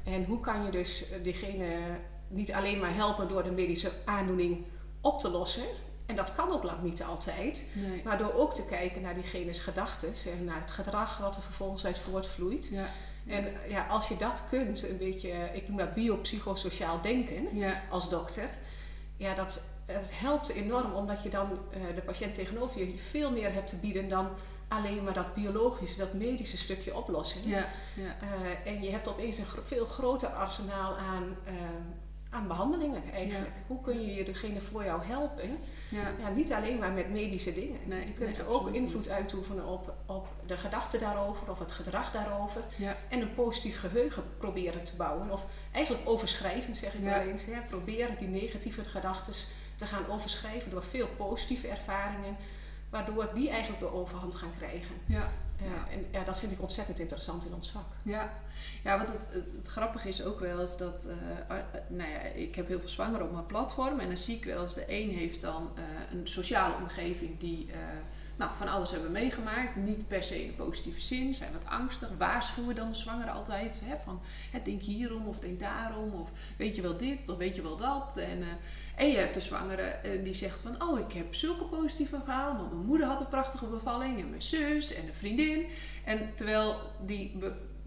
[0.04, 1.66] En hoe kan je dus diegene
[2.28, 4.66] niet alleen maar helpen door de medische aandoening
[5.02, 5.66] op te lossen,
[6.06, 7.66] en dat kan ook lang niet altijd.
[7.74, 8.02] Nee.
[8.04, 11.86] Maar door ook te kijken naar diegene's gedachten en naar het gedrag wat er vervolgens
[11.86, 12.68] uit voortvloeit.
[12.68, 12.86] Ja.
[13.28, 17.82] En ja, als je dat kunt, een beetje, ik noem dat biopsychosociaal denken ja.
[17.90, 18.50] als dokter.
[19.18, 23.54] Ja, dat, het helpt enorm omdat je dan uh, de patiënt tegenover je veel meer
[23.54, 24.30] hebt te bieden dan
[24.68, 27.46] alleen maar dat biologische, dat medische stukje oplossing.
[27.46, 28.16] Ja, ja.
[28.24, 31.54] Uh, en je hebt opeens een gro veel groter arsenaal aan, uh,
[32.36, 33.56] aan behandelingen eigenlijk.
[33.56, 33.62] Ja.
[33.68, 35.58] Hoe kun je degene voor jou helpen?
[35.90, 36.12] Ja.
[36.20, 37.80] Ja, niet alleen maar met medische dingen.
[37.86, 39.10] Nee, je kunt nee, ook invloed niet.
[39.10, 42.62] uitoefenen op, op de gedachten daarover of het gedrag daarover.
[42.76, 42.98] Ja.
[43.10, 45.32] En een positief geheugen proberen te bouwen.
[45.32, 47.46] Of eigenlijk overschrijven, zeg ik wel eens.
[47.46, 47.62] Hè.
[47.70, 49.34] Proberen die negatieve gedachten
[49.76, 52.38] te gaan overschrijven door veel positieve ervaringen.
[52.90, 54.96] Waardoor die eigenlijk de overhand gaan krijgen.
[55.58, 55.92] Ja.
[55.92, 57.86] En ja, dat vind ik ontzettend interessant in ons vak.
[58.04, 58.34] Ja,
[58.84, 61.08] ja wat het, het, grappige is ook wel eens dat,
[61.50, 64.46] eh, nou ja, ik heb heel veel zwangeren op mijn platform en dan zie ik
[64.46, 67.80] wel eens de een heeft dan eh, een sociale omgeving die eh,
[68.36, 72.10] nou, van alles hebben meegemaakt, niet per se in de positieve zin, zijn wat angstig,
[72.18, 74.22] waarschuwen dan de zwangere altijd hè, van
[74.52, 77.76] hè, denk hierom of denk daarom of weet je wel dit of weet je wel
[77.76, 78.44] dat en,
[78.96, 82.58] en je hebt de zwangere eh, die zegt van oh ik heb zulke positieve verhalen,
[82.58, 85.66] want mijn moeder had een prachtige bevalling en mijn zus en een vriendin
[86.04, 87.38] en terwijl die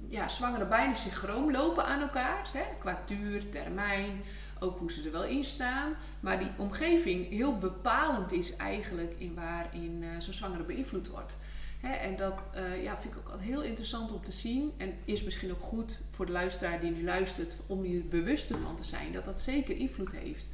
[0.09, 2.51] ja, zwangeren bijna synchroon lopen aan elkaar.
[2.53, 2.65] Hè?
[2.79, 4.23] Qua duur, termijn,
[4.61, 5.95] ook hoe ze er wel in staan.
[6.21, 11.37] Maar die omgeving heel bepalend is eigenlijk in waarin eh, zo'n zwangere beïnvloed wordt.
[11.81, 11.93] Hè?
[11.93, 14.73] En dat eh, ja, vind ik ook heel interessant om te zien.
[14.77, 18.77] En is misschien ook goed voor de luisteraar die nu luistert om je bewust ervan
[18.77, 19.13] te zijn.
[19.13, 20.51] Dat dat zeker invloed heeft.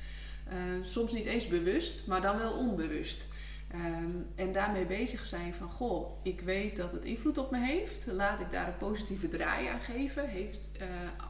[0.49, 3.27] Eh, soms niet eens bewust, maar dan wel onbewust.
[3.69, 8.07] Ehm, en daarmee bezig zijn van, goh, ik weet dat het invloed op me heeft.
[8.07, 10.29] Laat ik daar een positieve draai aan geven.
[10.29, 10.71] Heeft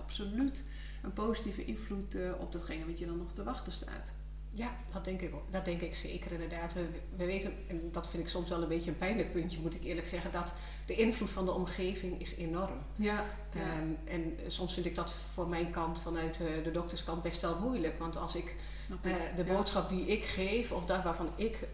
[0.01, 0.65] absoluut
[1.05, 4.15] een positieve invloed eh, op datgene wat je dan nog te wachten staat.
[4.57, 5.43] Ja, dat denk ik ook.
[5.53, 6.75] Dat denk ik zeker inderdaad.
[6.75, 6.87] We,
[7.17, 9.85] we weten, en dat vind ik soms wel een beetje een pijnlijk puntje, moet ik
[9.85, 10.55] eerlijk zeggen, dat
[10.87, 12.79] de invloed van de omgeving is enorm.
[12.97, 17.41] Ja, Ehm, en soms vind ik dat voor mijn kant, vanuit eh, de dokterskant, best
[17.41, 17.99] wel moeilijk.
[17.99, 18.57] Want als ik
[19.03, 19.55] eh, de Ja.
[19.55, 21.69] boodschap die ik geef, of dat waarvan ik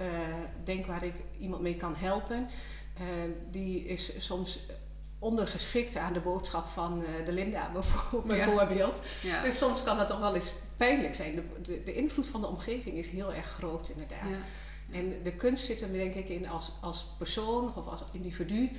[0.65, 2.49] denk waar ik iemand mee kan helpen,
[3.51, 4.61] die is soms
[5.21, 7.83] ondergeschikt aan de boodschap van eh, de Linda Ja.
[8.27, 9.03] bijvoorbeeld.
[9.23, 9.43] Ja.
[9.43, 11.35] Dus soms kan dat toch wel eens pijnlijk zijn.
[11.35, 14.37] De, de, de invloed van de omgeving is heel erg groot inderdaad.
[14.37, 14.99] Ja.
[14.99, 18.71] En de kunst zit er denk ik in als, als persoon of als individu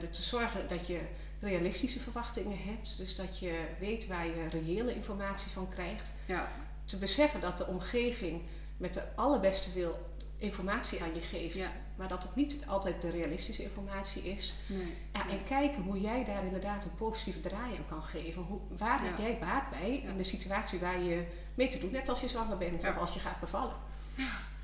[0.00, 1.00] er te zorgen dat je
[1.40, 2.94] realistische verwachtingen hebt.
[2.96, 6.12] Dus dat je weet waar je reële informatie van krijgt.
[6.26, 6.48] Ja.
[6.84, 8.42] Te beseffen dat de omgeving
[8.76, 9.98] met de allerbeste wil
[10.40, 11.54] informatie aan je geeft.
[11.54, 11.70] Ja.
[11.96, 14.54] Maar dat het niet altijd de realistische informatie is.
[14.66, 14.96] Nee.
[15.12, 18.42] Ja, en kijken hoe jij daar inderdaad een positieve draai aan kan geven.
[18.42, 19.08] Hoe, waar Ja.
[19.08, 21.24] heb jij baat bij in de situatie waar je
[21.54, 23.74] mee te doen hebt als je zwanger bent of als je gaat bevallen?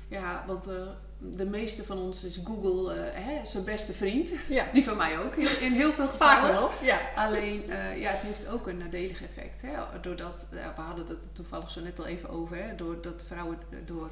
[0.09, 0.75] Ja, want eh,
[1.19, 4.31] de meeste van ons is Google eh, hè, zijn beste vriend.
[4.49, 6.69] Ja, Die van mij ook, in heel veel gevallen.
[6.81, 6.99] Ja.
[7.15, 9.61] Alleen, eh, ja, het heeft ook een nadelig effect.
[9.61, 9.99] Hè?
[10.01, 12.75] Doordat, we hadden het er toevallig zo net al even over, hè?
[12.75, 14.09] doordat vrouwen door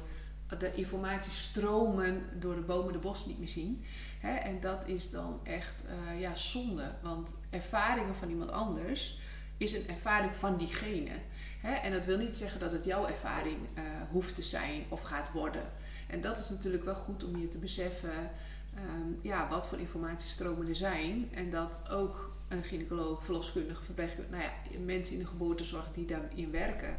[0.58, 3.84] de informatie stromen door de bomen de bos niet meer zien.
[4.20, 4.34] Hè?
[4.34, 9.18] En dat is dan echt eh, ja, zonde, want ervaringen van iemand anders
[9.56, 11.12] is een ervaring van diegene.
[11.60, 11.74] Hè?
[11.74, 15.32] En dat wil niet zeggen dat het jouw ervaring eh, hoeft te zijn of gaat
[15.32, 15.62] worden.
[16.08, 18.30] En dat is natuurlijk wel goed om je te beseffen
[18.74, 21.28] ehm, ja, wat voor informatiestromen er zijn.
[21.32, 26.50] En dat ook een gynaecoloog, verloskundige, verpleegkundige, nou ja, mensen in de geboortezorg die daarin
[26.50, 26.96] werken,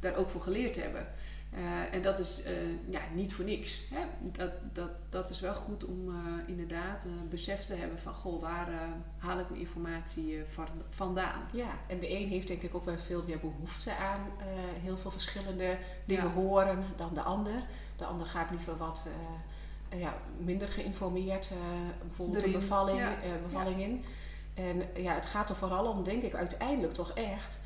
[0.00, 1.06] daar ook voor geleerd hebben.
[1.54, 2.50] Uh, en dat is uh,
[2.90, 3.80] ja, niet voor niks.
[3.90, 4.00] Hè?
[4.32, 6.14] Dat, dat, dat is wel goed om uh,
[6.46, 8.68] inderdaad besef te hebben van goh, waar
[9.18, 11.42] haal ik mijn informatie van, vandaan.
[11.52, 14.20] Ja, en de een heeft denk ik ook wel veel meer behoefte aan
[14.80, 16.32] heel veel verschillende dingen ja.
[16.32, 17.64] horen dan de ander.
[17.96, 19.06] De ander gaat liever wat
[19.96, 21.52] ja, minder geïnformeerd,
[22.06, 22.54] bijvoorbeeld Erin.
[22.54, 23.16] een bevalling, ja.
[23.42, 24.04] bevalling in.
[24.54, 27.60] En ja, het gaat er vooral om, denk ik, uiteindelijk toch echt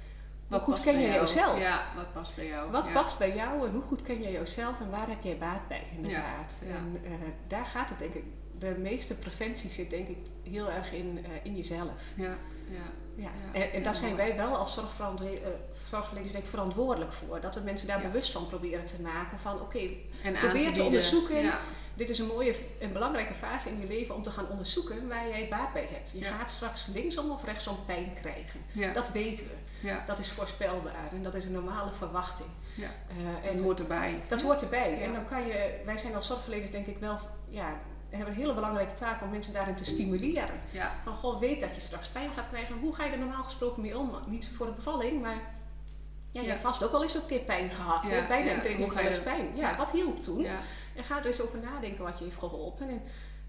[0.52, 1.58] wat hoe goed ken je jezelf?
[1.58, 2.70] Ja, wat past bij jou?
[2.70, 5.68] Wat past bij jou en hoe goed ken je jezelf en waar heb jij baat
[5.68, 6.58] bij, inderdaad.
[6.66, 7.10] Ja, En uh,
[7.46, 8.24] daar gaat het denk ik.
[8.58, 12.02] De meeste preventie zit denk ik heel erg in, uh, in jezelf.
[12.16, 12.36] Ja,
[12.68, 12.90] ja.
[13.14, 13.30] Ja.
[13.52, 15.30] En, en daar zijn wij wel als zorgverleners
[15.92, 17.40] uh, denk ik verantwoordelijk voor.
[17.40, 19.38] Dat we mensen daar bewust van proberen te maken.
[19.38, 21.52] Van oké, okay, probeer te onderzoeken.
[21.92, 21.98] Ja.
[21.98, 25.28] Dit is een mooie en belangrijke fase in je leven om te gaan onderzoeken waar
[25.28, 26.12] jij baat bij hebt.
[26.16, 28.60] Je gaat straks linksom of rechtsom pijn krijgen.
[28.94, 29.86] Dat weten we.
[29.88, 30.04] Ja.
[30.06, 32.48] Dat is voorspelbaar en dat is een normale verwachting.
[32.74, 32.90] Ja.
[33.10, 34.22] Uh, en dat hoort erbij.
[34.28, 35.02] Dat hoort erbij.
[35.02, 37.80] En dan kan je, wij zijn als zorgverleners denk ik wel, ja,
[38.16, 40.60] hebben een hele belangrijke taak om mensen daarin te stimuleren.
[40.70, 40.94] Ja.
[41.02, 42.78] Van goh, weet dat je straks pijn gaat krijgen.
[42.78, 44.10] Hoe ga je er normaal gesproken mee om?
[44.26, 45.36] Niet voor de bevalling, maar
[46.30, 48.08] ja, je hebt vast ook wel eens een keer pijn gehad.
[48.08, 49.56] Ja, Bijna iedereen heeft wel eens pijn.
[49.56, 50.46] Ja, wat hielp toen?
[50.96, 52.88] En ga er eens over nadenken wat je heeft geholpen.
[52.88, 53.02] En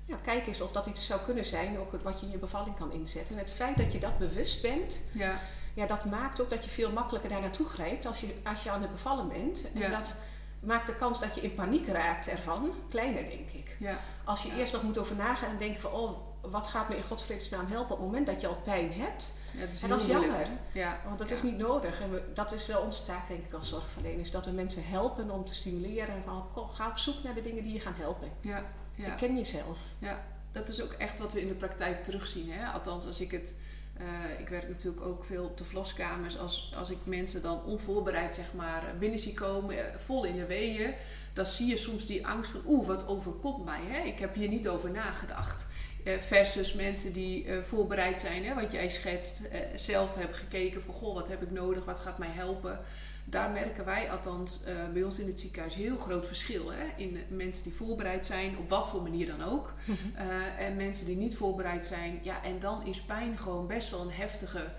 [0.06, 2.75] ja, kijk eens of dat iets zou kunnen zijn, ook wat je in je bevalling
[2.75, 3.36] kan inzetten.
[3.36, 5.39] En het feit dat je dat bewust bent, ja
[5.73, 8.71] ja, dat maakt ook dat je veel makkelijker daar naartoe grijpt als je, als je
[8.71, 9.65] aan het bevallen bent.
[9.73, 10.15] En dat
[10.60, 13.75] maakt de kans dat je in paniek raakt ervan kleiner, denk ik.
[13.79, 13.99] Ja.
[14.23, 17.03] Als je eerst nog moet over nagaan en denken van, oh, wat gaat me in
[17.03, 19.34] godsvredesnaam helpen op het moment dat je al pijn hebt.
[19.53, 20.99] Ja, dat is, en dat is jammer, ja.
[21.05, 22.01] want dat is niet nodig.
[22.01, 24.31] En we, dat is wel onze taak, denk ik, als zorgverleners.
[24.31, 26.15] Dat we mensen helpen om te stimuleren.
[26.15, 28.29] En van, ga op zoek naar de dingen die je gaan helpen.
[28.41, 29.15] Ja, ja.
[29.15, 29.79] ken jezelf.
[29.99, 32.51] Ja, dat is ook echt wat we in de praktijk terugzien.
[32.51, 32.71] Hè?
[32.71, 33.53] Althans, als ik het
[34.01, 36.37] uh, ik werk natuurlijk ook veel op de vloskamers.
[36.37, 40.45] Als, als ik mensen dan onvoorbereid zeg maar, binnen zie komen, eh, vol in de
[40.45, 40.93] weeën,
[41.33, 43.81] dan zie je soms die angst van oeh, wat overkomt mij?
[43.87, 44.03] Hè?
[44.03, 45.67] Ik heb hier niet over nagedacht.
[46.03, 49.41] Uh, versus mensen die uh, voorbereid zijn, hè, wat jij schetst,
[49.75, 52.79] zelf hebben gekeken van goh, wat heb ik nodig, wat gaat mij helpen
[53.25, 54.63] daar merken wij althans
[54.93, 57.03] bij ons in het ziekenhuis heel groot verschil hè?
[57.03, 59.73] in mensen die voorbereid zijn, op wat voor manier dan ook.
[59.85, 59.97] Mhm.
[60.15, 62.19] Eh, en mensen die niet voorbereid zijn.
[62.23, 64.71] Ja, en dan is pijn gewoon best wel een heftige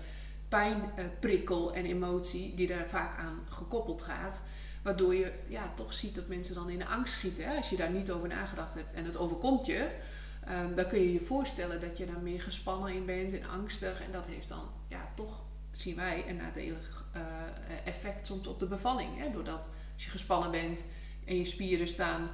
[0.49, 4.41] pijnprikkel en emotie die daar vaak aan gekoppeld gaat.
[4.81, 7.45] Waardoor je ja, toch ziet dat mensen dan in de angst schieten.
[7.45, 7.55] Hè?
[7.57, 9.87] Als je daar niet over nagedacht hebt en het overkomt je,
[10.49, 14.01] um, dan kun je je voorstellen dat je daar meer gespannen in bent en angstig.
[14.01, 17.21] En dat heeft dan ja, toch, zien wij, een nadelig uh,
[17.85, 19.17] effect soms op de bevalling.
[19.17, 19.31] Hè?
[19.31, 20.85] Doordat als je gespannen bent
[21.25, 22.29] en je spieren staan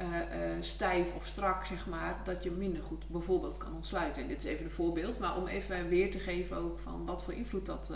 [0.00, 4.22] uh, uh, stijf of strak, zeg maar, dat je minder goed bijvoorbeeld kan ontsluiten.
[4.22, 7.24] En dit is even een voorbeeld, maar om even weer te geven ook van wat
[7.24, 7.94] voor invloed dat,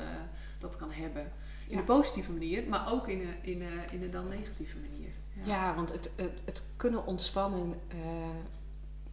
[0.58, 1.32] dat kan hebben.
[1.68, 5.10] In een positieve manier, maar ook in een, in een, in een dan negatieve manier.
[5.32, 7.74] Ja, ja want het, het, het, kunnen ontspannen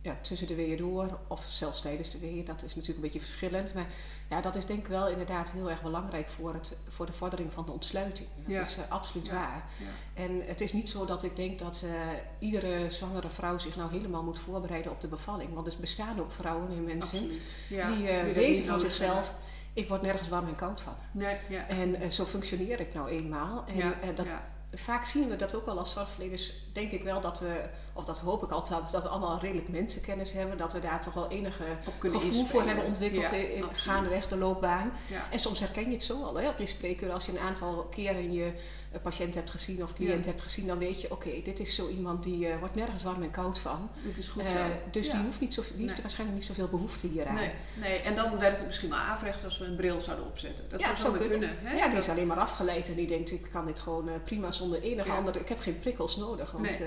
[0.08, 2.46] ja, tussen de weeën door of zelfs tijdens de weeën.
[2.46, 3.74] Dat is natuurlijk een beetje verschillend.
[3.74, 3.88] Maar
[4.30, 7.54] ja, dat is denk ik wel inderdaad heel erg belangrijk voor, het, voor de vordering
[7.54, 8.30] van de ontsluiting.
[8.48, 9.66] Dat is uh, absoluut waar.
[9.78, 10.24] Ja.
[10.24, 11.92] En het is niet zo dat ik denk dat uh,
[12.40, 15.54] iedere zwangere vrouw zich nou helemaal moet voorbereiden op de bevalling.
[15.54, 19.34] Want er bestaan ook vrouwen en mensen die, uh, die weten van zichzelf
[19.74, 20.94] ik word nergens warm en koud van.
[21.12, 21.68] Nee, ja.
[21.68, 23.64] En zo functioneer ik nou eenmaal.
[23.68, 24.26] En ja, dat,
[24.74, 26.54] vaak zien we dat ook wel als zorgverleners.
[26.74, 30.32] Denk ik wel dat we, of dat hoop ik altijd, dat we allemaal redelijk mensenkennis
[30.32, 30.58] hebben.
[30.58, 31.64] Dat we daar toch wel enige
[32.00, 34.92] gevoel voor hebben ontwikkeld in, gaandeweg de loopbaan.
[35.32, 37.12] En soms herken je het zo al hè, op je spreekuur.
[37.12, 38.54] Als je een aantal keren je
[39.02, 42.24] patiënt hebt gezien of cliënt hebt gezien, dan weet je, oké, dit is zo iemand
[42.24, 43.90] die uh, wordt nergens warm en koud van.
[43.94, 44.56] Het is goed uh, zo.
[44.92, 47.36] dus die, hoeft niet zo, die heeft waarschijnlijk niet zoveel behoefte hieraan.
[47.36, 50.66] Nee, nee, en dan werkt het misschien wel averechts als we een bril zouden opzetten.
[50.70, 51.30] Dat zou zo kunnen.
[51.30, 51.78] kunnen hè?
[51.78, 54.52] Ja, die is alleen maar afgeleid en die denkt, ik kan dit gewoon uh, prima
[54.52, 56.80] zonder enige andere, ik heb geen prikkels nodig, want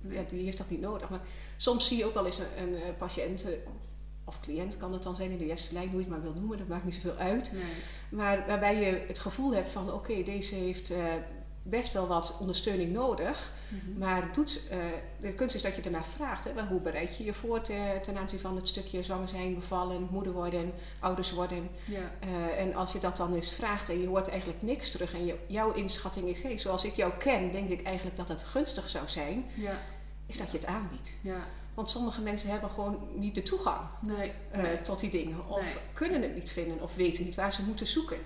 [0.00, 1.10] nee, die heeft dat niet nodig.
[1.10, 1.20] Maar
[1.56, 3.46] soms zie je ook wel eens een, een patiënt
[4.30, 6.40] of cliënt kan het dan zijn in de eerste lijn, hoe je het maar wil
[6.40, 7.52] noemen, dat maakt niet zoveel uit.
[7.52, 7.62] Nee.
[8.08, 10.98] Maar waarbij je het gevoel hebt van oké, deze heeft uh,
[11.62, 13.52] best wel wat ondersteuning nodig.
[13.68, 13.98] Mhm.
[13.98, 14.76] Maar doet, uh,
[15.20, 16.44] de kunst is dat je daarna vraagt.
[16.44, 20.08] Hè, hoe bereid je je voor te, ten aanzien van het stukje zwanger zijn, bevallen,
[20.10, 21.68] moeder worden, ouders worden.
[21.84, 22.10] Ja.
[22.24, 25.26] Uh, en als je dat dan eens vraagt en je hoort eigenlijk niks terug en
[25.26, 28.88] je, jouw inschatting is, hey, zoals ik jou ken, denk ik eigenlijk dat het gunstig
[28.88, 29.80] zou zijn, ja.
[30.26, 31.16] is dat je het aanbiedt.
[31.20, 31.46] Ja.
[31.74, 35.48] Want sommige mensen hebben gewoon niet de toegang nee, uh, tot die dingen.
[35.48, 38.18] Of kunnen het niet vinden of weten niet waar ze moeten zoeken.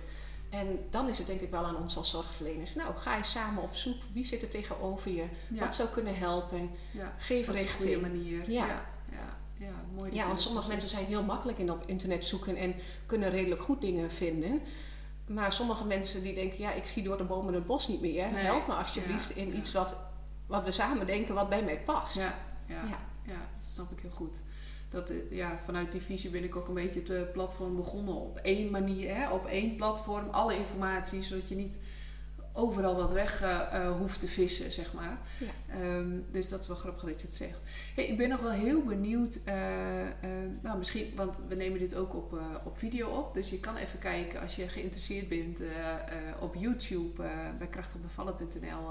[0.51, 2.75] En dan is het denk ik wel aan ons als zorgverleners.
[2.75, 3.97] Nou, ga je samen op zoek.
[4.13, 5.25] Wie zit er tegenover je?
[5.49, 6.71] Wat zou kunnen helpen?
[6.91, 7.75] Ja, Geef richting.
[7.75, 8.51] Op een goede manier.
[8.51, 8.67] Ja.
[9.11, 9.39] ja.
[9.59, 10.15] ja, mooi.
[10.15, 12.75] Ja, want sommige mensen zijn heel makkelijk in op internet zoeken en
[13.07, 14.63] kunnen redelijk goed dingen vinden.
[15.27, 18.33] Maar sommige mensen die denken, ja, ik zie door de bomen het bos niet meer.
[18.33, 19.97] Nee, Help me alsjeblieft in iets wat,
[20.47, 22.15] wat we samen denken, wat bij mij past.
[22.15, 22.83] Ja, ja,
[23.27, 23.49] ja.
[23.57, 24.41] Dat snap ik heel goed.
[24.91, 28.39] Dat, eh, ja, vanuit die visie ben ik ook een beetje het platform begonnen op
[28.39, 31.79] één manier, hè, op één platform, alle informatie, zodat je niet
[32.57, 35.19] overal wat weg eh, eh, hoeft te vissen, zeg maar.
[35.39, 35.75] Ja.
[35.75, 37.59] Ehm, dus dat is wel grappig dat je het zegt.
[37.95, 39.55] Hey, ik ben nog wel heel benieuwd, eh,
[40.63, 43.99] nou misschien, want we nemen dit ook op, op video op, dus je kan even
[43.99, 45.61] kijken als je geïnteresseerd bent
[46.41, 47.23] op YouTube
[47.59, 48.91] bij krachtigbevallen.nl.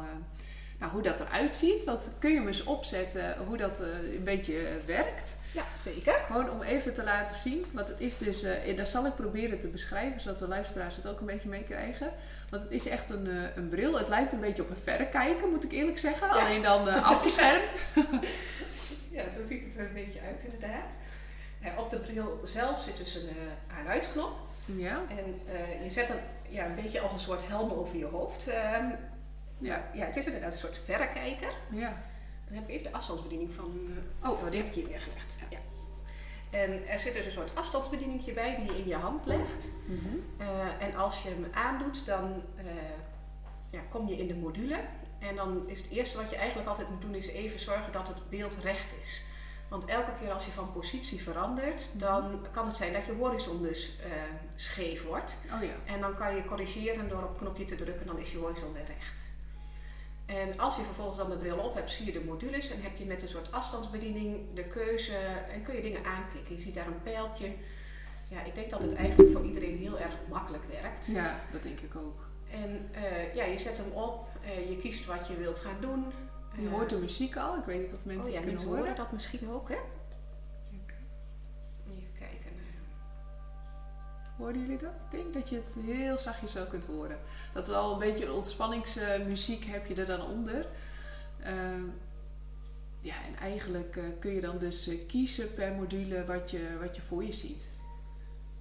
[0.84, 1.84] nou, hoe dat eruit ziet.
[1.84, 5.36] Wat kun je me eens opzetten hoe dat eh, een beetje eh, werkt?
[5.52, 6.14] Ja, zeker.
[6.14, 7.66] Gewoon om even te laten zien.
[7.72, 11.08] Want het is dus, eh dat zal ik proberen te beschrijven, zodat de luisteraars het
[11.08, 12.12] ook een beetje meekrijgen.
[12.50, 13.98] Want het is echt een, een bril.
[13.98, 16.28] Het lijkt een beetje op een verrekijker, moet ik eerlijk zeggen.
[16.28, 16.34] Ja.
[16.34, 17.76] Alleen dan afgeschermd.
[19.12, 20.96] Ja, zo ziet het er een beetje uit inderdaad.
[21.78, 23.30] Op de bril zelf zit dus een
[23.78, 24.32] aan-uitknop.
[24.66, 25.02] Ja.
[25.10, 26.18] En je zet hem
[26.50, 28.48] ja, een beetje als een soort helm over je hoofd.
[29.64, 31.54] Ja, ja, het is inderdaad een soort verrekijker.
[31.70, 32.04] Ja.
[32.46, 33.98] Dan heb ik even de afstandsbediening van...
[34.22, 35.38] eh, oh, die heb ik hier neergelegd.
[35.50, 35.58] Ja.
[36.50, 39.72] En er zit dus een soort afstandsbedieningje bij die je in je hand legt.
[39.86, 40.16] Mhm.
[40.38, 42.66] Eh, en als je hem aandoet, dan eh,
[43.70, 44.80] ja, kom je in de module.
[45.20, 48.08] En dan is het eerste wat je eigenlijk altijd moet doen, is even zorgen dat
[48.08, 49.24] het beeld recht is.
[49.70, 53.62] Want elke keer als je van positie verandert, dan kan het zijn dat je horizon
[53.62, 53.92] dus
[54.56, 55.38] scheef wordt.
[55.54, 55.94] Oh ja.
[55.94, 58.74] En dan kan je corrigeren door op een knopje te drukken, dan is je horizon
[58.74, 59.32] weer recht.
[60.42, 62.98] En als je vervolgens dan de bril op hebt, zie je de modules en heb
[62.98, 65.16] je met een soort afstandsbediening de keuze
[65.52, 66.56] en kun je dingen aanklikken.
[66.56, 67.48] Je ziet daar een pijltje.
[68.28, 71.06] Ja, ik denk dat het eigenlijk voor iedereen heel erg makkelijk werkt.
[71.06, 72.28] Ja, dat denk ik ook.
[72.52, 76.06] En eh, ja, je zet hem op, eh, je kiest wat je wilt gaan doen.
[76.58, 77.58] Je Eh, hoort de muziek al.
[77.58, 78.82] Ik weet niet of mensen oh ja, het kunnen mensen horen.
[78.84, 79.78] horen dat misschien ook, hè?
[84.44, 84.94] Hoorden jullie dat?
[84.94, 87.20] Ik denk dat je het heel zachtjes zo kunt horen.
[87.54, 90.68] Dat is al een beetje een ontspanningsmuziek heb je er dan onder.
[91.44, 91.84] Ehm,
[93.00, 96.96] ja, en eigenlijk eh, kun je dan dus eh, kiezen per module wat je, wat
[96.96, 97.68] je voor je ziet.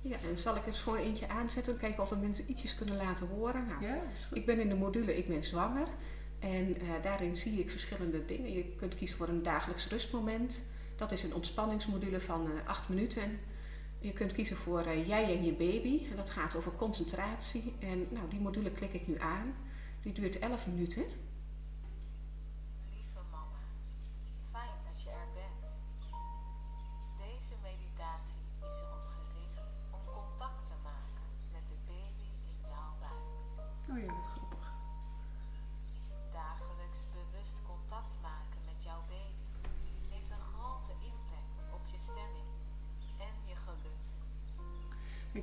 [0.01, 2.97] Ja, en zal ik eens gewoon eentje aanzetten en kijken of we mensen ietsjes kunnen
[2.97, 3.67] laten horen.
[3.67, 4.37] Nou, Ja, is goed.
[4.37, 5.89] Ik ben in de module Ik ben zwanger.
[6.39, 8.53] En eh, daarin zie ik verschillende dingen.
[8.53, 10.65] Je kunt kiezen voor een dagelijks rustmoment.
[10.97, 13.39] Dat is een ontspanningsmodule van acht minuten.
[14.03, 16.07] Je kunt kiezen voor eh, jij en je baby.
[16.11, 17.75] En dat gaat over concentratie.
[17.79, 19.55] En nou, die module klik ik nu aan.
[20.03, 21.03] Die duurt 11 minuten.
[22.91, 23.63] Lieve mama,
[24.51, 25.73] fijn dat je er bent.
[27.17, 33.91] Deze meditatie is erop gericht om contact te maken met de baby in jouw buik.
[33.91, 34.42] Oh ja, wat grappig.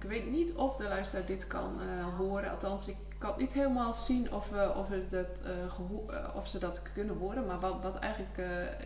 [0.01, 2.51] Ik weet niet of de luisteraar dit kan eh, horen.
[2.51, 6.59] Althans, ik kan niet helemaal zien of, we, of, we dat, eh, eh, of ze
[6.59, 7.45] dat kunnen horen.
[7.45, 8.41] Maar wat, wat eigenlijk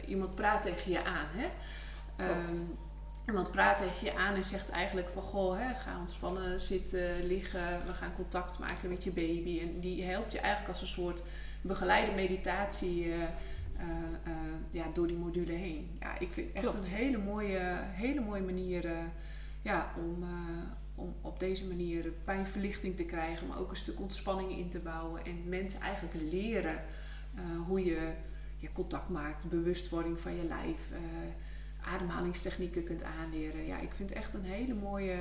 [0.08, 1.28] iemand praat tegen je aan.
[1.30, 1.50] Hè?
[2.16, 2.62] Ehm,
[3.28, 5.22] iemand praat tegen je aan en zegt eigenlijk van...
[5.22, 7.86] Goh, hè, ga ontspannen, zitten, liggen.
[7.86, 9.60] We gaan contact maken met je baby.
[9.60, 11.24] En die helpt je eigenlijk als een soort
[11.62, 13.14] begeleide meditatie...
[14.72, 15.98] ja, door die module heen.
[16.00, 16.88] Ja, ik vind het echt Klopt.
[16.88, 18.90] een hele mooie, hele mooie manier
[19.62, 20.26] ja, om,
[21.04, 25.26] om op deze manier pijnverlichting te krijgen, maar ook een stuk ontspanning in te bouwen
[25.26, 26.84] en mensen eigenlijk leren
[27.36, 28.12] eh, hoe je,
[28.58, 31.00] je contact maakt, bewustwording van je lijf, eh,
[31.94, 33.66] ademhalingstechnieken kunt aanleren.
[33.66, 35.18] Ja, ik vind het echt een hele mooie.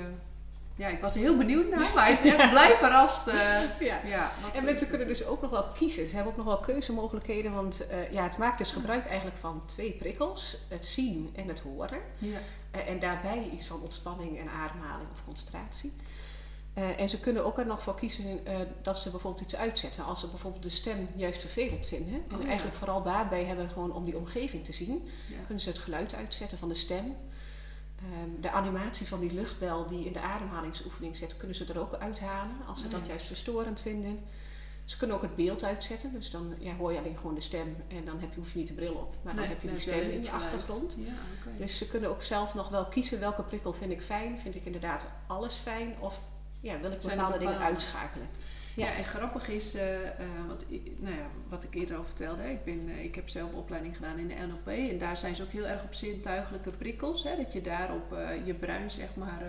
[0.75, 3.27] Ja, ik was heel benieuwd naar, maar het echt blij verrast.
[3.27, 3.35] eh,
[3.79, 4.31] Ja.
[4.55, 6.07] En mensen kunnen dus ook nog wel kiezen.
[6.09, 7.53] Ze hebben ook nog wel keuzemogelijkheden.
[7.53, 10.57] Want eh, ja, het maakt dus gebruik eigenlijk van twee prikkels.
[10.67, 11.99] Het zien en het horen.
[12.17, 12.37] Ja,
[12.71, 15.93] Eh, en daarbij iets van ontspanning en ademhaling of concentratie.
[16.97, 18.39] En ze kunnen ook er nog voor kiezen
[18.81, 20.03] dat ze bijvoorbeeld iets uitzetten.
[20.05, 22.13] Als ze bijvoorbeeld de stem juist vervelend vinden.
[22.29, 22.47] En Oh, ja.
[22.47, 25.07] eigenlijk vooral baat bij hebben gewoon om die omgeving te zien.
[25.45, 27.15] Kunnen ze het geluid uitzetten van de stem.
[28.11, 31.93] Ehm, de animatie van die luchtbel die in de ademhalingsoefening zit, kunnen ze er ook
[31.95, 32.55] uithalen.
[32.67, 33.07] Als ze Oh, dat ja.
[33.07, 34.19] juist verstorend vinden.
[34.85, 36.11] Ze kunnen ook het beeld uitzetten.
[36.11, 37.75] Dus dan ja, hoor je alleen gewoon de stem.
[37.87, 39.15] En dan heb je, hoef je niet de bril op.
[39.21, 40.29] Maar dan Nee, heb je die stem in geluid.
[40.43, 40.97] achtergrond.
[40.99, 41.13] Ja.
[41.57, 44.39] Dus ze kunnen ook zelf nog wel kiezen welke prikkel vind ik fijn.
[44.39, 45.95] Vind ik inderdaad alles fijn?
[45.99, 46.21] Of
[46.59, 48.27] ja, wil ik bepaalde dingen uitschakelen?
[48.75, 50.27] Ja, en grappig is, eh, eh,
[50.97, 54.17] nou ja, wat ik eerder al vertelde, ik, ben, eh, ik heb zelf opleiding gedaan
[54.17, 57.23] in de NLP en daar zijn ze ook heel erg op zintuigelijke prikkels.
[57.23, 58.15] Hè, dat je daarop
[58.45, 59.41] je brein zeg maar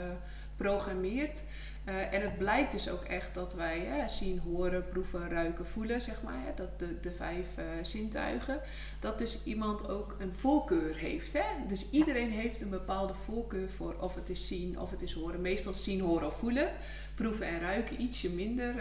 [0.57, 1.43] geprogrammeerd.
[1.85, 6.23] Eh, en het blijkt dus ook echt dat wij zien, horen, proeven, ruiken, voelen, zeg
[6.23, 6.39] maar.
[6.45, 7.47] Hè, dat de, de vijf
[7.83, 8.61] zintuigen.
[9.01, 11.33] Dat dus iemand ook een voorkeur heeft.
[11.33, 11.67] Hè?
[11.69, 15.41] Dus iedereen heeft een bepaalde voorkeur voor of het is zien of het is horen.
[15.41, 16.69] Meestal zien, horen of voelen.
[17.15, 18.75] Proeven en ruiken ietsje minder.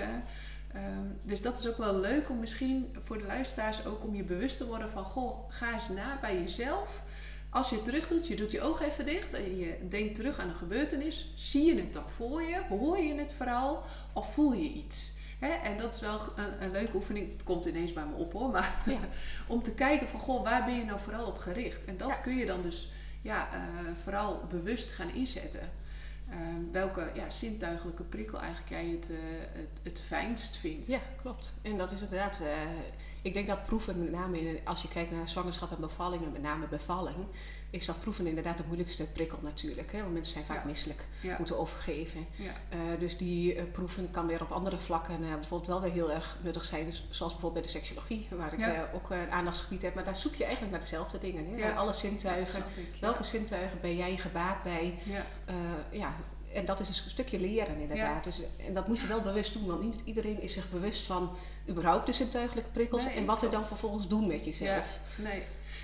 [0.75, 4.23] Um, dus dat is ook wel leuk om misschien voor de luisteraars ook om je
[4.23, 5.03] bewust te worden van...
[5.03, 7.03] Goh, ga eens na bij jezelf
[7.53, 10.39] als je het terug doet, je doet je ogen even dicht en je denkt terug
[10.39, 12.61] aan een gebeurtenis, zie je het dan voor je?
[12.69, 15.11] Hoor je het verhaal of voel je iets?
[15.63, 17.31] en dat is wel een, een, leuke oefening.
[17.31, 18.49] Het komt ineens bij me op hoor.
[18.49, 18.99] Maar ja.
[19.53, 21.85] om te kijken van goh, waar ben je nou vooral op gericht?
[21.85, 23.59] En dat kun je dan dus ja, uh,
[24.03, 25.71] vooral bewust gaan inzetten.
[26.33, 29.17] Uh, welke ja, zintuigelijke prikkel eigenlijk jij het, uh,
[29.51, 30.87] het, het, fijnst vindt.
[30.87, 31.55] Ja, klopt.
[31.61, 32.47] En dat is inderdaad eh,
[33.21, 36.41] ik denk dat proeven, met name in, als je kijkt naar zwangerschap en bevallingen, met
[36.41, 37.25] name bevalling,
[37.73, 39.91] is dat proeven inderdaad de moeilijkste prikkel natuurlijk.
[39.91, 39.99] Hè?
[39.99, 41.05] Want mensen zijn vaak misselijk,
[41.37, 42.27] moeten overgeven.
[42.35, 42.51] Ja.
[42.73, 46.11] Uh, dus die uh, proeven kan weer op andere vlakken uh, bijvoorbeeld wel weer heel
[46.11, 46.85] erg nuttig zijn.
[46.85, 49.95] Dus, zoals bijvoorbeeld bij de seksologie, waar ik ook een aandachtsgebied heb.
[49.95, 51.59] Maar daar zoek je eigenlijk naar dezelfde dingen.
[51.59, 51.73] Hè?
[51.73, 52.63] Alle zintuigen.
[52.99, 54.99] Welke zintuigen ben jij gebaat bij?
[55.91, 56.15] ja,
[56.53, 58.23] en dat is een stukje leren inderdaad.
[58.23, 61.35] Dus, en dat moet je wel bewust doen, want niet iedereen is zich bewust van
[61.69, 64.99] überhaupt de zintuigelijke prikkels en wat er dan vervolgens doen met jezelf.
[65.15, 65.43] Ja, nee.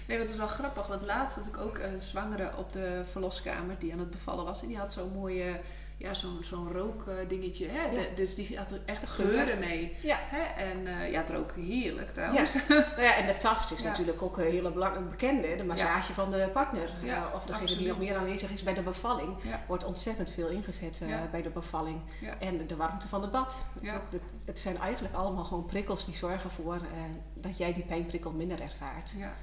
[0.10, 3.76] Nee, dat is wel grappig, want laatst had ik ook een zwangere op de verloskamer
[3.80, 4.62] die aan het bevallen was.
[4.62, 5.60] En die had zo'n mooie
[6.00, 7.68] ja, zo'n zo'n rookdingetje.
[7.68, 8.14] Hè?
[8.16, 9.96] dus die had er echt geuren mee.
[10.02, 10.18] Ja.
[10.20, 10.64] Hè?
[10.64, 12.54] En uh, ja, het rook heerlijk trouwens.
[12.54, 12.60] Ja.
[12.68, 15.56] nou ja, en de tast is natuurlijk ook een hele belang, bekende.
[15.56, 16.90] De massage van de partner.
[17.04, 19.36] Uh, of degene die nog meer aanwezig is bij de bevalling.
[19.68, 22.02] Wordt ontzettend veel ingezet uh, bij de bevalling.
[22.40, 23.66] En de warmte van het bad.
[24.46, 26.78] Het zijn eigenlijk allemaal gewoon prikkels die zorgen voor
[27.34, 29.16] dat jij die pijnprikkel minder ervaart.
[29.18, 29.36] Ja.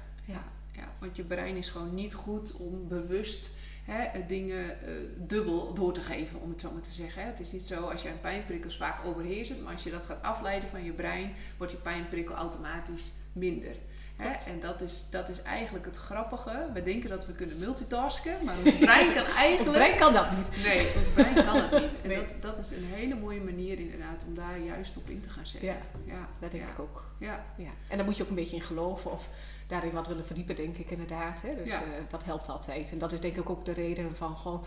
[0.77, 0.93] Ja.
[0.99, 3.49] Want je brein is gewoon niet goed om bewust
[3.83, 7.21] hè, dingen uh, dubbel door te geven, om het zo maar te zeggen.
[7.21, 7.27] Hè.
[7.27, 10.21] Het is niet zo als je een pijnprikkels vaak overheerst, maar als je dat gaat
[10.21, 13.75] afleiden van je brein, wordt je pijnprikkel automatisch minder.
[14.15, 14.51] Hè?
[14.51, 16.69] En dat is, dat is eigenlijk het grappige.
[16.73, 19.59] We denken dat we kunnen multitasken, maar ons brein kan eigenlijk...
[19.59, 20.63] ons brein kan dat niet.
[20.63, 22.01] Nee, ons brein kan het niet.
[22.01, 25.29] En dat, dat is een hele mooie manier inderdaad om daar juist op in te
[25.29, 25.69] gaan zetten.
[25.69, 27.03] Ja, ja dat denk ik ook.
[27.19, 27.45] Ja.
[27.57, 27.71] Ja.
[27.87, 29.29] En daar moet je ook een beetje in geloven of
[29.67, 31.41] daarin wat willen verdiepen, denk ik inderdaad.
[31.41, 31.55] Hè?
[31.55, 32.91] Dus uh, dat helpt altijd.
[32.91, 34.63] En dat is denk ik ook de reden van, goh,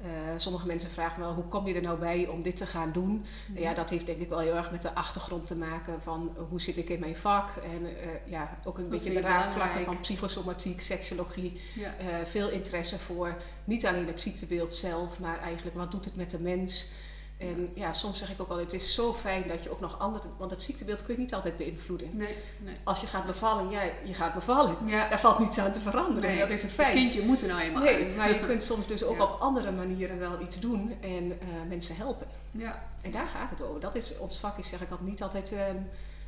[0.00, 2.92] uh, sommige mensen vragen wel, hoe kom je er nou bij om dit te gaan
[2.92, 3.24] doen?
[3.48, 3.60] Mhm.
[3.60, 6.60] Ja, dat heeft denk ik wel heel erg met de achtergrond te maken van hoe
[6.60, 7.50] zit ik in mijn vak?
[7.56, 7.90] En uh,
[8.24, 11.60] ja, ook een beetje de raakvlakken van psychosomatiek, seksologie.
[11.74, 11.94] Ja.
[12.24, 16.40] veel interesse voor niet alleen het ziektebeeld zelf, maar eigenlijk wat doet het met de
[16.40, 16.88] mens?
[17.36, 19.98] En ja, soms zeg ik ook wel, het is zo fijn dat je ook nog
[19.98, 20.28] andere...
[20.38, 22.16] Want het ziektebeeld kun je niet altijd beïnvloeden.
[22.16, 22.74] Nee, nee.
[22.84, 24.76] Als je gaat bevallen, ja, je gaat bevallen.
[24.86, 25.08] Ja.
[25.08, 26.30] Daar valt niets aan te veranderen.
[26.30, 26.88] Nee, dat is een feit.
[26.88, 28.16] Het kindje moet er nou eenmaal nee, uit.
[28.16, 31.96] Maar je kunt soms dus ook op andere manieren wel iets doen en uh, mensen
[31.96, 32.26] helpen.
[32.50, 32.82] Ja.
[33.02, 33.80] En daar gaat het over.
[33.80, 35.60] Dat is, ons vak is, zeg ik altijd, niet altijd uh,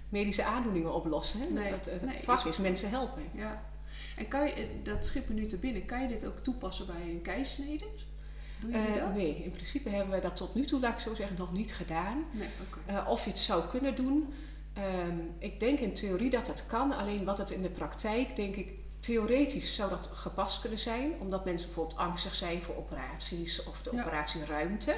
[0.09, 1.41] medische aandoeningen oplossen.
[1.41, 1.47] Hè?
[1.47, 3.23] Nee, dat, uh, vak is, is mensen helpen.
[3.33, 3.63] Ja.
[4.17, 7.23] En kan je, dat schip nu te binnen, kan je dit ook toepassen bij een
[7.23, 7.85] keisnede?
[8.65, 11.53] Uh, nee, in principe hebben we dat tot nu toe, laat ik zo zeggen, nog
[11.53, 12.25] niet gedaan.
[12.31, 13.03] Nee, okay.
[13.03, 14.35] uh, of je het zou kunnen doen.
[15.09, 18.57] Um, ik denk in theorie dat het kan, alleen wat het in de praktijk, denk
[18.57, 18.69] ik,
[19.01, 23.91] theoretisch zou dat gepast kunnen zijn, omdat mensen bijvoorbeeld angstig zijn voor operaties of de
[23.93, 24.01] ja.
[24.01, 24.97] operatieruimte.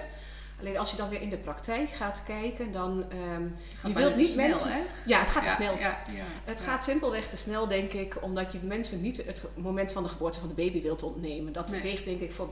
[0.60, 3.04] Alleen als je dan weer in de praktijk gaat kijken, dan.
[3.34, 3.54] Um,
[3.86, 4.72] je wilt niet snel, mensen.
[4.72, 4.80] Hè?
[5.06, 5.78] Ja, het gaat te snel.
[5.78, 9.92] Ja, ja, het gaat simpelweg te snel, denk ik, omdat je mensen niet het moment
[9.92, 11.52] van de geboorte van de baby wilt ontnemen.
[11.52, 11.82] Dat nee.
[11.82, 12.50] weegt, denk ik, voor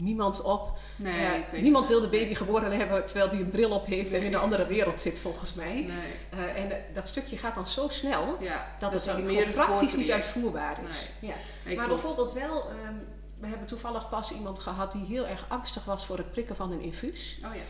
[0.00, 0.78] niemand op.
[0.96, 4.22] Nee, uh, niemand wil de baby geboren hebben terwijl die een bril op heeft en
[4.22, 5.72] in een andere wereld zit, volgens mij.
[5.72, 5.86] Nee.
[6.34, 10.10] Uh, en dat stukje gaat dan zo snel ja, dat, dat het meer praktisch niet
[10.10, 11.10] uitvoerbaar is.
[11.20, 11.34] Ja.
[11.64, 11.88] maar klopt.
[11.88, 13.06] bijvoorbeeld wel, um,
[13.38, 16.72] we hebben toevallig pas iemand gehad die heel erg angstig was voor het prikken van
[16.72, 17.40] een infuus.
[17.44, 17.62] Oh ja.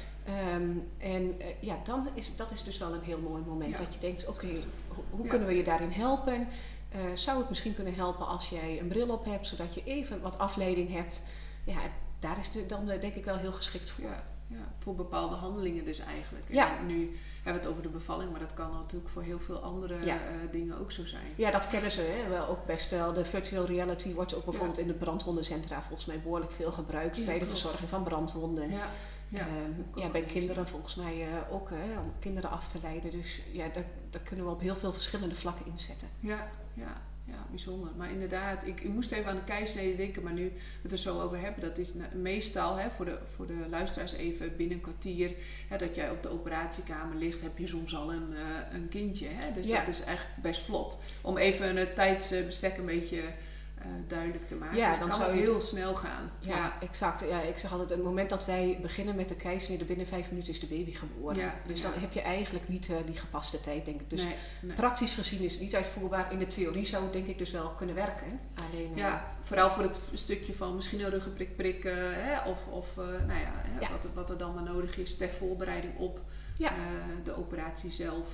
[0.55, 3.93] Um, en uh, ja, dan is, dat is dus wel een heel mooi moment dat
[3.93, 6.49] je denkt, oké, okay, hoe, hoe kunnen we je daarin helpen?
[7.15, 10.39] zou het misschien kunnen helpen als jij een bril op hebt, zodat je even wat
[10.39, 11.23] afleiding hebt?
[11.65, 11.81] Ja,
[12.21, 14.05] daar is de, dan eh, denk ik wel heel geschikt voor.
[14.05, 16.45] Ja, ja, voor bepaalde handelingen dus eigenlijk.
[16.49, 16.79] Ja.
[16.79, 19.59] En nu hebben we het over de bevalling, maar dat kan natuurlijk voor heel veel
[19.59, 20.15] andere uh,
[20.51, 21.27] dingen ook zo zijn.
[21.37, 22.29] Ja, dat kennen ze hè?
[22.29, 23.13] wel ook best wel.
[23.13, 27.39] De virtual reality wordt ook bijvoorbeeld in de brandwondencentra volgens mij behoorlijk veel gebruikt bij
[27.39, 28.71] de verzorging van brandwonden.
[28.71, 28.89] Ja.
[29.29, 33.11] Ja, uh, ja bij kinderen volgens mij uh, ook, hè, om kinderen af te leiden.
[33.11, 36.09] Dus ja, daar, daar kunnen we op heel veel verschillende vlakken inzetten.
[36.21, 37.91] Ja, ja ja, bijzonder.
[37.97, 40.99] Maar inderdaad, ik, ik, moest even aan de keisnede denken, maar nu we het er
[40.99, 44.83] zo over hebben, dat is meestal hè, voor, de, voor de luisteraars even binnen een
[44.83, 45.35] kwartier
[45.69, 48.39] hè, dat jij op de operatiekamer ligt, heb je soms al een, uh,
[48.73, 49.27] een kindje.
[49.29, 49.53] Hè?
[49.53, 51.03] Dus dat is echt best vlot.
[51.21, 53.23] Om even het tijdsbestek een beetje
[53.81, 54.77] eh, duidelijk te maken.
[54.77, 56.31] Ja, dus dan kan zou het heel snel gaan.
[56.41, 57.21] Ja, exact.
[57.29, 60.53] Ja, ik zeg altijd, het moment dat wij beginnen met de keizersnede, binnen vijf minuten
[60.53, 61.37] is de baby geboren.
[61.37, 64.11] Ja, dus dan heb je eigenlijk niet eh, die gepaste tijd, denk ik.
[64.11, 64.77] Dus nee, nee.
[64.77, 66.33] praktisch gezien is het niet uitvoerbaar.
[66.33, 68.41] In de theorie zou het denk ik dus wel kunnen werken.
[68.71, 72.25] Alleen, eh, Ja, vooral voor het stukje van misschien een ruggenprik prikken.
[72.25, 73.91] Hè, of of eh, nou ja, hè, Ja.
[73.91, 76.21] Wat, er- wat er dan maar nodig is ter voorbereiding op
[76.59, 76.71] eh,
[77.25, 78.29] de operatie zelf.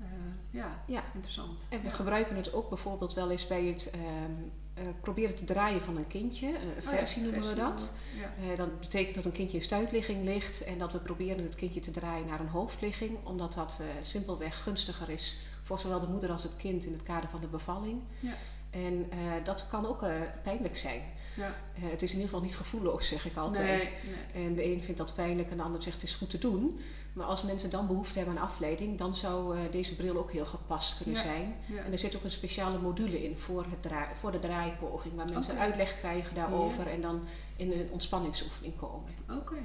[0.00, 0.06] Eh,
[0.50, 1.02] ja, Ja.
[1.14, 1.66] interessant.
[1.68, 4.32] En we gebruiken het ook bijvoorbeeld wel eens bij het ehm,
[4.74, 6.46] eh, proberen te draaien van een kindje.
[6.46, 7.92] Een Oh ja, versie noemen we dat.
[8.18, 8.50] Ja.
[8.50, 11.80] Eh, dat betekent dat een kindje in stuitligging ligt en dat we proberen het kindje
[11.80, 16.30] te draaien naar een hoofdligging, omdat dat eh, simpelweg gunstiger is voor zowel de moeder
[16.30, 18.00] als het kind in het kader van de bevalling.
[18.20, 18.34] Ja.
[18.74, 21.02] En eh, dat kan ook eh, pijnlijk zijn.
[21.36, 21.56] Ja.
[21.74, 23.92] Eh, het is in ieder geval niet gevoelloos, zeg ik altijd.
[24.04, 24.46] Nee, nee.
[24.46, 26.80] En de een vindt dat pijnlijk en de ander zegt het is goed te doen.
[27.14, 30.46] Maar als mensen dan behoefte hebben aan afleiding, dan zou eh, deze bril ook heel
[30.46, 31.20] gepast kunnen Ja.
[31.22, 31.54] zijn.
[31.66, 31.82] Ja.
[31.84, 35.58] En er zit ook een speciale module in voor, het voor de draaipoging, waar mensen
[35.58, 37.24] uitleg krijgen daarover en dan
[37.56, 39.12] in een ontspanningsoefening komen.
[39.30, 39.56] Oké,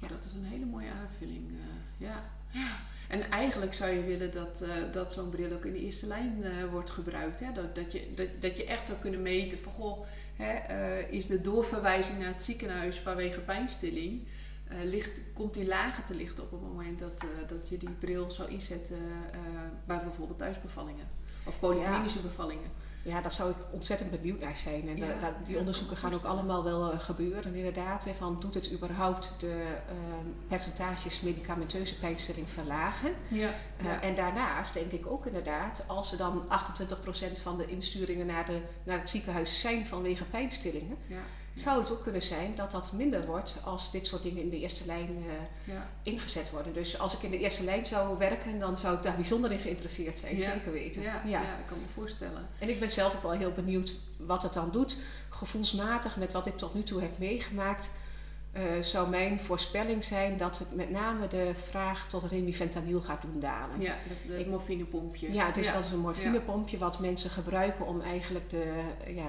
[0.00, 0.08] Ja.
[0.08, 1.48] dat is een hele mooie aanvulling.
[1.50, 2.22] eh, ja.
[2.50, 2.76] ja.
[3.08, 6.44] En eigenlijk zou je willen dat, eh, dat zo'n bril ook in de eerste lijn
[6.70, 7.40] wordt gebruikt.
[7.40, 7.52] Hè?
[7.52, 11.40] Dat, dat, je, dat, dat je echt zou kunnen meten van goh, hè, is de
[11.40, 14.22] doorverwijzing naar het ziekenhuis vanwege pijnstilling.
[14.68, 17.90] Eh, ligt, komt die lager te lichten op het moment dat, eh, dat je die
[17.90, 18.96] bril zou inzetten
[19.32, 19.38] eh,
[19.86, 21.08] bij bijvoorbeeld thuisbevallingen
[21.46, 22.82] of polyklinische bevallingen.
[23.02, 24.88] Ja, daar zou ik ontzettend benieuwd naar zijn.
[24.88, 27.54] En Ja, da- da- die ja, onderzoeken gaan ook allemaal wel gebeuren.
[27.54, 33.14] Inderdaad, hè, van doet het überhaupt de ehm, percentages medicamenteuze pijnstilling verlagen?
[33.28, 38.26] Ja, Eh, En daarnaast denk ik ook inderdaad, als er dan 28% van de insturingen
[38.26, 41.22] naar, de, naar het ziekenhuis zijn vanwege pijnstillingen, ja,
[41.54, 44.58] zou het ook kunnen zijn dat dat minder wordt als dit soort dingen in de
[44.60, 45.90] eerste lijn eh, ja.
[46.02, 46.72] ingezet worden.
[46.72, 49.58] Dus als ik in de eerste lijn zou werken, dan zou ik daar bijzonder in
[49.58, 50.50] geïnteresseerd zijn, Ja.
[50.52, 51.02] zeker weten.
[51.02, 51.38] Ja, ja.
[51.40, 52.48] dat kan ik me voorstellen.
[52.58, 54.96] En ik ben zelf ook wel heel benieuwd wat het dan doet.
[55.28, 57.90] Gevoelsmatig, met wat ik tot nu toe heb meegemaakt,
[58.52, 63.40] eh, zou mijn voorspelling zijn dat het met name de vraag tot remifentanyl gaat doen
[63.40, 63.80] dalen.
[63.80, 63.94] Ja,
[64.38, 65.32] Ik- morfinepompje.
[65.32, 65.72] Ja, het is, ja.
[65.72, 69.26] dat is een morfinepompje wat mensen gebruiken om eigenlijk de, ja,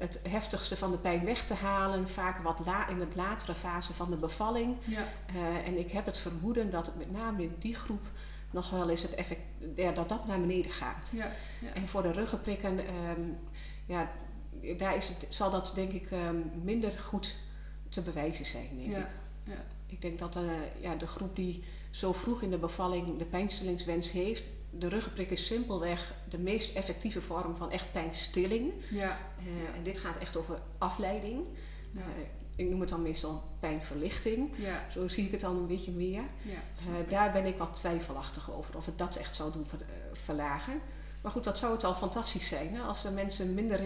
[0.00, 2.08] het heftigste van de pijn weg te halen.
[2.08, 4.76] Vaak wat la, in de latere fase van de bevalling.
[4.84, 8.02] Ja, Eh, en ik heb het vermoeden dat het met name in die groep
[8.50, 9.40] nog wel eens het effect,
[9.74, 11.10] ja, dat dat naar beneden gaat.
[11.14, 11.30] ja,
[11.60, 11.72] ja.
[11.74, 13.20] En voor de ruggenprikken, ehm,
[13.86, 14.10] ja,
[14.76, 17.36] daar is het, zal dat denk ik ehm, minder goed
[17.88, 19.06] te bewijzen zijn, denk Ja, ik.
[19.44, 19.64] ja.
[19.86, 20.42] Ik denk dat eh,
[20.80, 25.46] ja, de groep die zo vroeg in de bevalling de pijnstillingswens heeft, de ruggenprik is
[25.46, 28.72] simpelweg de meest effectieve vorm van echt pijnstilling.
[28.90, 29.18] ja.
[29.38, 31.44] Eh, En dit gaat echt over afleiding.
[31.90, 32.00] Ja.
[32.00, 32.06] Eh,
[32.56, 34.50] ik noem het dan meestal pijnverlichting.
[34.56, 36.22] ja, Zo zie ik het dan een beetje meer.
[36.42, 36.52] ja.
[36.86, 40.80] Eh, daar ben ik wat twijfelachtig over of het dat echt zou doen ver- verlagen.
[41.22, 42.82] Maar goed, wat zou het al fantastisch zijn hè?
[42.82, 43.80] als de mensen minder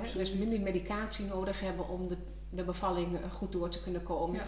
[0.00, 0.26] Absoluut.
[0.26, 2.16] dus minder medicatie nodig hebben om de,
[2.50, 4.40] de bevalling goed door te kunnen komen.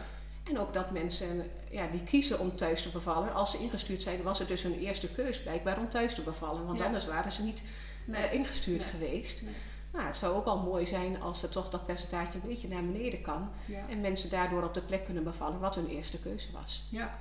[0.45, 4.22] En ook dat mensen ja, die kiezen om thuis te bevallen, als ze ingestuurd zijn,
[4.22, 6.66] was het dus hun eerste keus blijkbaar om thuis te bevallen.
[6.66, 6.84] Want Ja.
[6.84, 7.62] anders waren ze niet
[8.05, 8.22] Nee.
[8.22, 8.88] eh, ingestuurd Nee.
[8.90, 9.42] geweest.
[9.42, 9.53] Nee.
[9.92, 12.84] Nou, het zou ook al mooi zijn als er toch dat percentage een beetje naar
[12.84, 13.51] beneden kan.
[13.66, 13.88] Ja.
[13.88, 16.84] En mensen daardoor op de plek kunnen bevallen wat hun eerste keuze was.
[16.90, 17.18] Ja.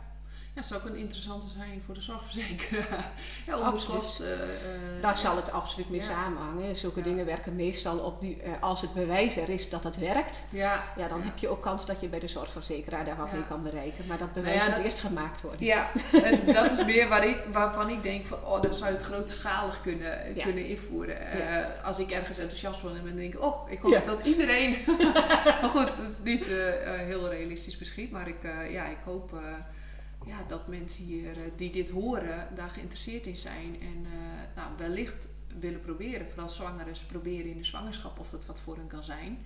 [0.56, 3.12] Ja, zou ook een interessante zijn voor de zorgverzekeraar.
[3.48, 4.28] ja, eh,
[5.02, 5.16] Daar ja.
[5.16, 6.06] zal het absoluut mee Ja.
[6.06, 6.76] samenhangen.
[6.76, 7.06] Zulke Ja.
[7.06, 10.44] dingen werken meestal op die, eh, als het bewijs er is dat het werkt.
[10.50, 13.44] Ja, Ja, dan heb je ook kans dat je bij de zorgverzekeraar daar wat mee
[13.46, 14.08] kan bereiken.
[14.08, 15.66] Maar dat Nou bewijs ja, moet dat- eerst gemaakt worden.
[15.66, 15.92] Ja,
[16.24, 19.06] en dat is meer waar ik, waarvan ik denk van, oh, dan zou je het
[19.06, 21.32] grootschalig kunnen, kunnen invoeren.
[21.32, 24.78] Eh, als ik ergens enthousiast van ben, dan denk ik, oh, ik hoop dat iedereen...
[25.62, 28.98] maar goed, het is niet eh, eh, heel realistisch misschien, maar ik, eh, ja, ik
[29.04, 29.40] hoop eh,
[30.26, 33.78] ja, dat mensen hier eh, die dit horen, daar geïnteresseerd in zijn.
[33.82, 35.28] En eh, nou, wellicht
[35.60, 39.46] willen proberen, vooral zwangeren, proberen in de zwangerschap of het wat voor hen kan zijn.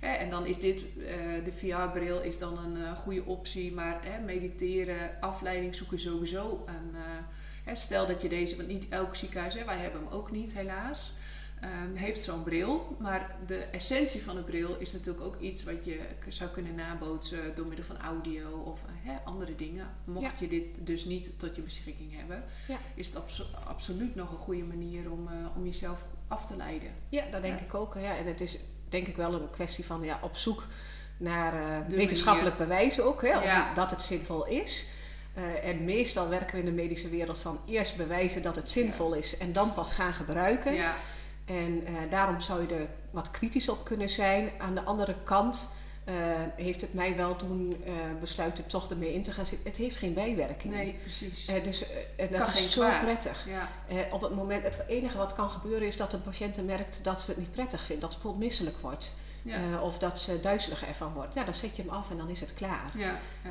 [0.00, 5.74] En dan is dit, eh, de VR-bril is dan een goede optie, maar mediteren, afleiding
[5.74, 6.64] zoeken sowieso.
[6.66, 11.12] En, stel dat je deze, want niet elk ziekenhuis, wij hebben hem ook niet helaas,
[11.60, 12.96] ehm, heeft zo'n bril.
[12.98, 15.98] Maar de essentie van de bril is natuurlijk ook iets wat je
[16.28, 19.86] zou kunnen nabootsen door middel van audio of eh, hè, andere dingen.
[20.04, 20.32] Mocht Ja.
[20.38, 22.76] je dit dus niet tot je beschikking hebben, Ja.
[22.94, 26.90] is het abso- absoluut nog een goede manier om, eh, om jezelf af te leiden.
[27.08, 27.64] Ja, dat denk Ja.
[27.64, 27.94] ik ook.
[27.94, 28.16] Ja.
[28.16, 30.66] En het is denk ik wel een kwestie van ja, op zoek
[31.16, 33.22] naar eh, wetenschappelijk bewijs ook.
[33.22, 33.34] Hè,
[33.74, 34.86] dat het zinvol is.
[35.62, 39.36] En meestal werken we in de medische wereld van eerst bewijzen dat het zinvol is
[39.36, 40.74] en dan pas gaan gebruiken.
[40.74, 40.94] Ja,
[41.48, 44.50] En eh, daarom zou je er wat kritisch op kunnen zijn.
[44.58, 45.68] Aan de andere kant
[46.08, 46.14] eh,
[46.56, 49.68] heeft het mij wel toen eh, besluiten toch ermee in te gaan zitten.
[49.68, 50.74] Het heeft geen bijwerking.
[50.74, 51.46] Nee, precies.
[51.46, 51.84] Eh, dus
[52.16, 53.00] dat Kan is geen zo kwaad.
[53.00, 53.46] prettig.
[53.48, 53.68] Ja.
[54.10, 57.30] Op het moment, het enige wat kan gebeuren is dat een patiënt merkt dat ze
[57.30, 58.00] het niet prettig vindt.
[58.02, 59.14] Dat bijvoorbeeld misselijk wordt.
[59.48, 61.34] Eh, of dat ze duizelig ervan wordt.
[61.34, 62.90] Ja, dan zet je hem af en dan is het klaar.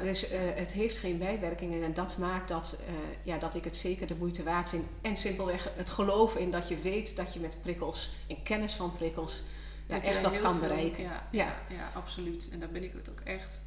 [0.02, 2.94] Dus eh, het heeft geen bijwerkingen en dat maakt dat, eh,
[3.24, 4.86] ja, dat ik het zeker de moeite waard vind.
[5.02, 8.94] En simpelweg het geloof in dat je weet dat je met prikkels en kennis van
[8.98, 9.44] prikkels
[9.88, 11.04] ja, Dat echt dat kan veel- bereiken.
[11.04, 11.56] Ja, Ja.
[11.70, 11.90] ja.
[11.94, 12.50] Absoluut.
[12.52, 13.62] En daar ben ik het ook echt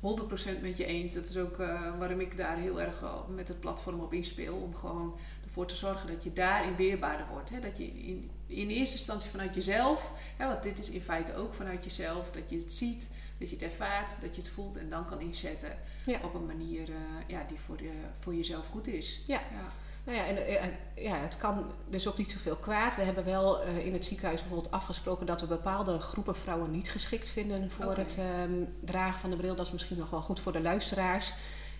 [0.00, 1.14] 100% met je eens.
[1.14, 1.56] Dat is ook
[1.98, 4.54] waarom ik daar heel erg met het platform op inspeel.
[4.56, 7.50] Om gewoon ervoor te zorgen dat je daarin weerbaarder wordt.
[7.50, 7.60] Hè?
[7.60, 11.54] Dat je in, in eerste instantie vanuit jezelf, hè, want dit is in feite ook
[11.54, 14.88] vanuit jezelf, dat je het ziet, dat je het ervaart, dat je het voelt en
[14.88, 16.18] dan kan inzetten Ja.
[16.22, 16.94] op een manier eh,
[17.26, 19.20] ja, die voor, je, voor jezelf goed is.
[19.26, 19.40] Ja.
[19.52, 19.72] ja.
[20.04, 22.96] Nou ja, en, eh, en, ja, het kan dus ook niet zoveel kwaad.
[22.96, 26.90] We hebben wel eh, in het ziekenhuis bijvoorbeeld afgesproken dat we bepaalde groepen vrouwen niet
[26.90, 28.52] geschikt vinden voor het ehm,
[28.84, 29.54] dragen van de bril.
[29.54, 31.34] Dat is misschien nog wel goed voor de luisteraars.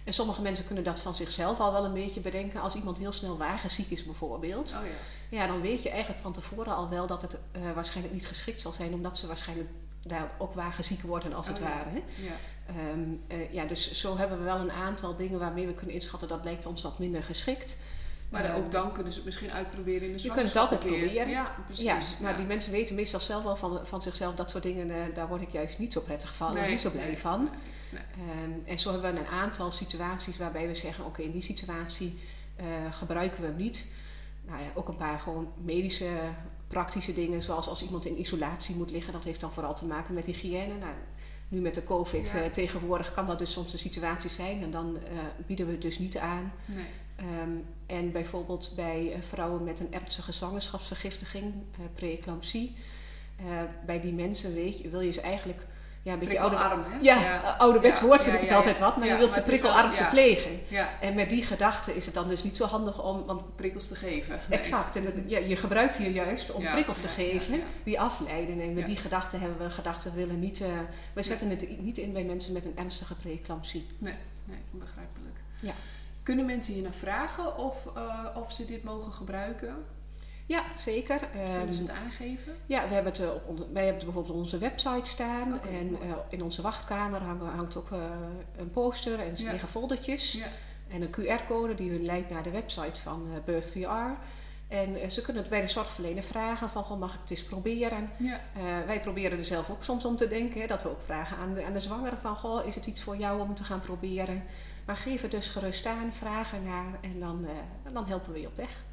[0.06, 2.60] En sommige mensen kunnen dat van zichzelf al wel een beetje bedenken.
[2.60, 4.78] Als iemand heel snel wagenziek is bijvoorbeeld.
[4.80, 5.36] Oh ja.
[5.36, 8.60] Ja, dan weet je eigenlijk van tevoren al wel dat het eh, waarschijnlijk niet geschikt
[8.60, 8.94] zal zijn.
[8.94, 9.68] Omdat ze waarschijnlijk
[10.02, 11.68] daar ook wagenziek worden als het Oh ja.
[11.68, 11.88] ware.
[11.90, 12.02] Hè?
[12.26, 12.32] ja.
[12.66, 16.28] Ehm, eh, ja, dus zo hebben we wel een aantal dingen waarmee we kunnen inschatten
[16.28, 17.76] dat lijkt ons wat minder geschikt.
[18.28, 20.80] Maar Ehm, ook dan kunnen ze het misschien uitproberen in de Je kunt het zwangerschap
[20.80, 21.28] altijd proberen.
[21.28, 21.84] Ja, precies.
[21.84, 22.36] ja, maar ja.
[22.36, 25.42] die mensen weten meestal zelf wel van, van zichzelf dat soort dingen, eh, daar word
[25.42, 27.42] ik juist niet zo prettig van, en niet zo blij nee, van.
[27.42, 27.60] nee,
[27.92, 28.02] nee.
[28.28, 32.18] Ehm, en zo hebben we een aantal situaties waarbij we zeggen, oké, in die situatie
[32.56, 33.86] eh, gebruiken we hem niet.
[34.46, 36.08] Nou ja, ook een paar gewoon medische,
[36.68, 40.14] praktische dingen, zoals als iemand in isolatie moet liggen, dat heeft dan vooral te maken
[40.14, 40.74] met hygiëne.
[40.78, 40.92] Nou,
[41.48, 42.42] nu met de COVID Ja.
[42.42, 45.10] eh, tegenwoordig kan dat dus soms de situatie zijn en dan eh,
[45.46, 46.52] bieden we het dus niet aan.
[46.64, 46.84] Nee.
[47.16, 47.50] Ehm,
[47.86, 51.54] en bijvoorbeeld bij vrouwen met een ernstige zwangerschapsvergiftiging,
[51.94, 52.76] preeclampsie.
[53.86, 55.66] bij die mensen weet je, wil je ze eigenlijk
[56.06, 56.98] ja, een beetje ouder, Prikkelarm, hè?
[57.00, 58.82] ja, ouderwets Ja, woord vind ja, ik het ja, altijd ja.
[58.84, 59.96] wat, maar Ja, je wilt ze prikkelarm ja.
[59.96, 60.60] verplegen.
[60.68, 63.88] Ja, En met die gedachte is het dan dus niet zo handig om, want prikkels
[63.88, 64.40] te geven.
[64.48, 64.58] Nee.
[64.58, 67.64] exact, en ja, je gebruikt hier juist om Ja, prikkels te ja, geven ja, ja.
[67.84, 68.60] die afleiden.
[68.60, 68.86] En met Ja.
[68.86, 70.68] die gedachte hebben we gedacht, we willen niet, eh,
[71.12, 73.86] we zetten het niet in bij mensen met een ernstige preeclampsie.
[73.98, 74.14] Nee,
[74.72, 75.36] onbegrijpelijk.
[75.60, 75.72] Ja.
[76.22, 79.76] Kunnen mensen hier naar vragen of, eh, of ze dit mogen gebruiken?
[80.46, 81.18] Ja, zeker.
[81.18, 82.56] Kunnen ze Ehm, het aangeven?
[82.66, 85.60] Ja, we hebben het, eh, op onze, wij hebben het bijvoorbeeld op onze website staan.
[85.62, 87.98] En eh, in onze wachtkamer hangen, hangt ook eh,
[88.56, 89.50] een poster en er Ja.
[89.50, 90.32] liggen foldertjes.
[90.32, 90.46] Ja.
[90.88, 94.18] En een QR-code die hun leidt naar de website van eh Birth VR.
[94.68, 98.10] En ze kunnen het bij de zorgverlener vragen van, goh, mag ik het eens proberen?
[98.16, 98.40] Ja.
[98.86, 100.60] Wij proberen er zelf ook soms om te denken.
[100.60, 103.02] Hè, dat we ook vragen aan de, aan de zwangere van, goh, is het iets
[103.02, 104.44] voor jou om te gaan proberen?
[104.84, 107.46] Maar geef het dus gerust aan, vraag ernaar en dan,
[107.92, 108.84] dan helpen we je op weg.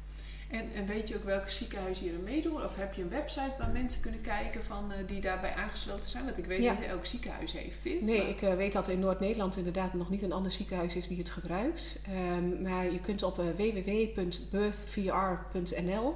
[0.50, 2.64] En, en weet je ook welke ziekenhuizen hier aan meedoen?
[2.64, 6.24] Of heb je een website waar mensen kunnen kijken van, eh, die daarbij aangesloten zijn?
[6.24, 6.72] Want ik weet Ja.
[6.72, 8.00] niet elk ziekenhuis heeft dit.
[8.00, 11.06] Nee, maar- ik eh, weet dat in Noord-Nederland inderdaad nog niet een ander ziekenhuis is
[11.08, 12.00] die het gebruikt.
[12.06, 16.14] Ehm, maar je kunt op eh, www.birthvr.nl,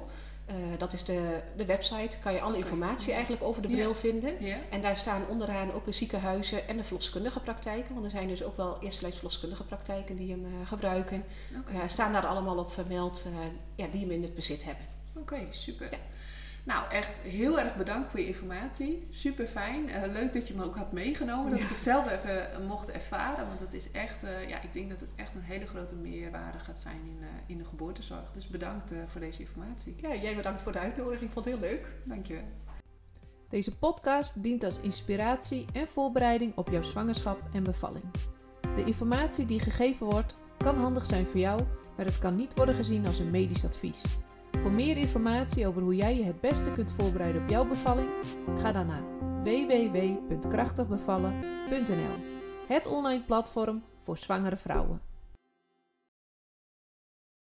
[0.49, 3.75] eh, dat is de, de website, kan je alle informatie eigenlijk over de Ja.
[3.75, 4.45] bril vinden.
[4.45, 4.57] Ja?
[4.69, 7.93] En daar staan onderaan ook de ziekenhuizen en de verloskundige praktijken.
[7.93, 11.23] Want er zijn dus ook wel eerste lijns verloskundige praktijken die hem eh, gebruiken.
[11.59, 13.27] Oké, Eh, staan daar allemaal op vermeld
[13.75, 14.85] ja, die hem in het bezit hebben.
[15.15, 15.87] Oké, super.
[15.91, 15.97] Ja.
[16.69, 19.07] Nou, echt heel erg bedankt voor je informatie.
[19.09, 19.89] Super fijn.
[19.89, 21.49] Eh, leuk dat je me ook had meegenomen.
[21.49, 21.65] Dat Ja.
[21.65, 23.47] ik het zelf even eh, mocht ervaren.
[23.47, 26.59] Want het is echt, eh, ja, ik denk dat het echt een hele grote meerwaarde
[26.59, 28.31] gaat zijn in, eh, in de geboortezorg.
[28.31, 29.95] Dus bedankt eh, voor deze informatie.
[30.01, 31.21] Ja, jij bedankt voor de uitnodiging.
[31.23, 31.91] Ik vond het heel leuk.
[32.03, 32.43] Dankjewel.
[33.49, 38.05] Deze podcast dient als inspiratie en voorbereiding op jouw zwangerschap en bevalling.
[38.75, 41.61] De informatie die gegeven wordt kan handig zijn voor jou,
[41.97, 44.03] maar het kan niet worden gezien als een medisch advies.
[44.59, 48.09] Voor meer informatie over hoe jij je het beste kunt voorbereiden op jouw bevalling,
[48.57, 49.03] ga dan naar
[49.43, 52.23] www.krachtigbevallen.nl,
[52.67, 55.08] het online platform voor zwangere vrouwen.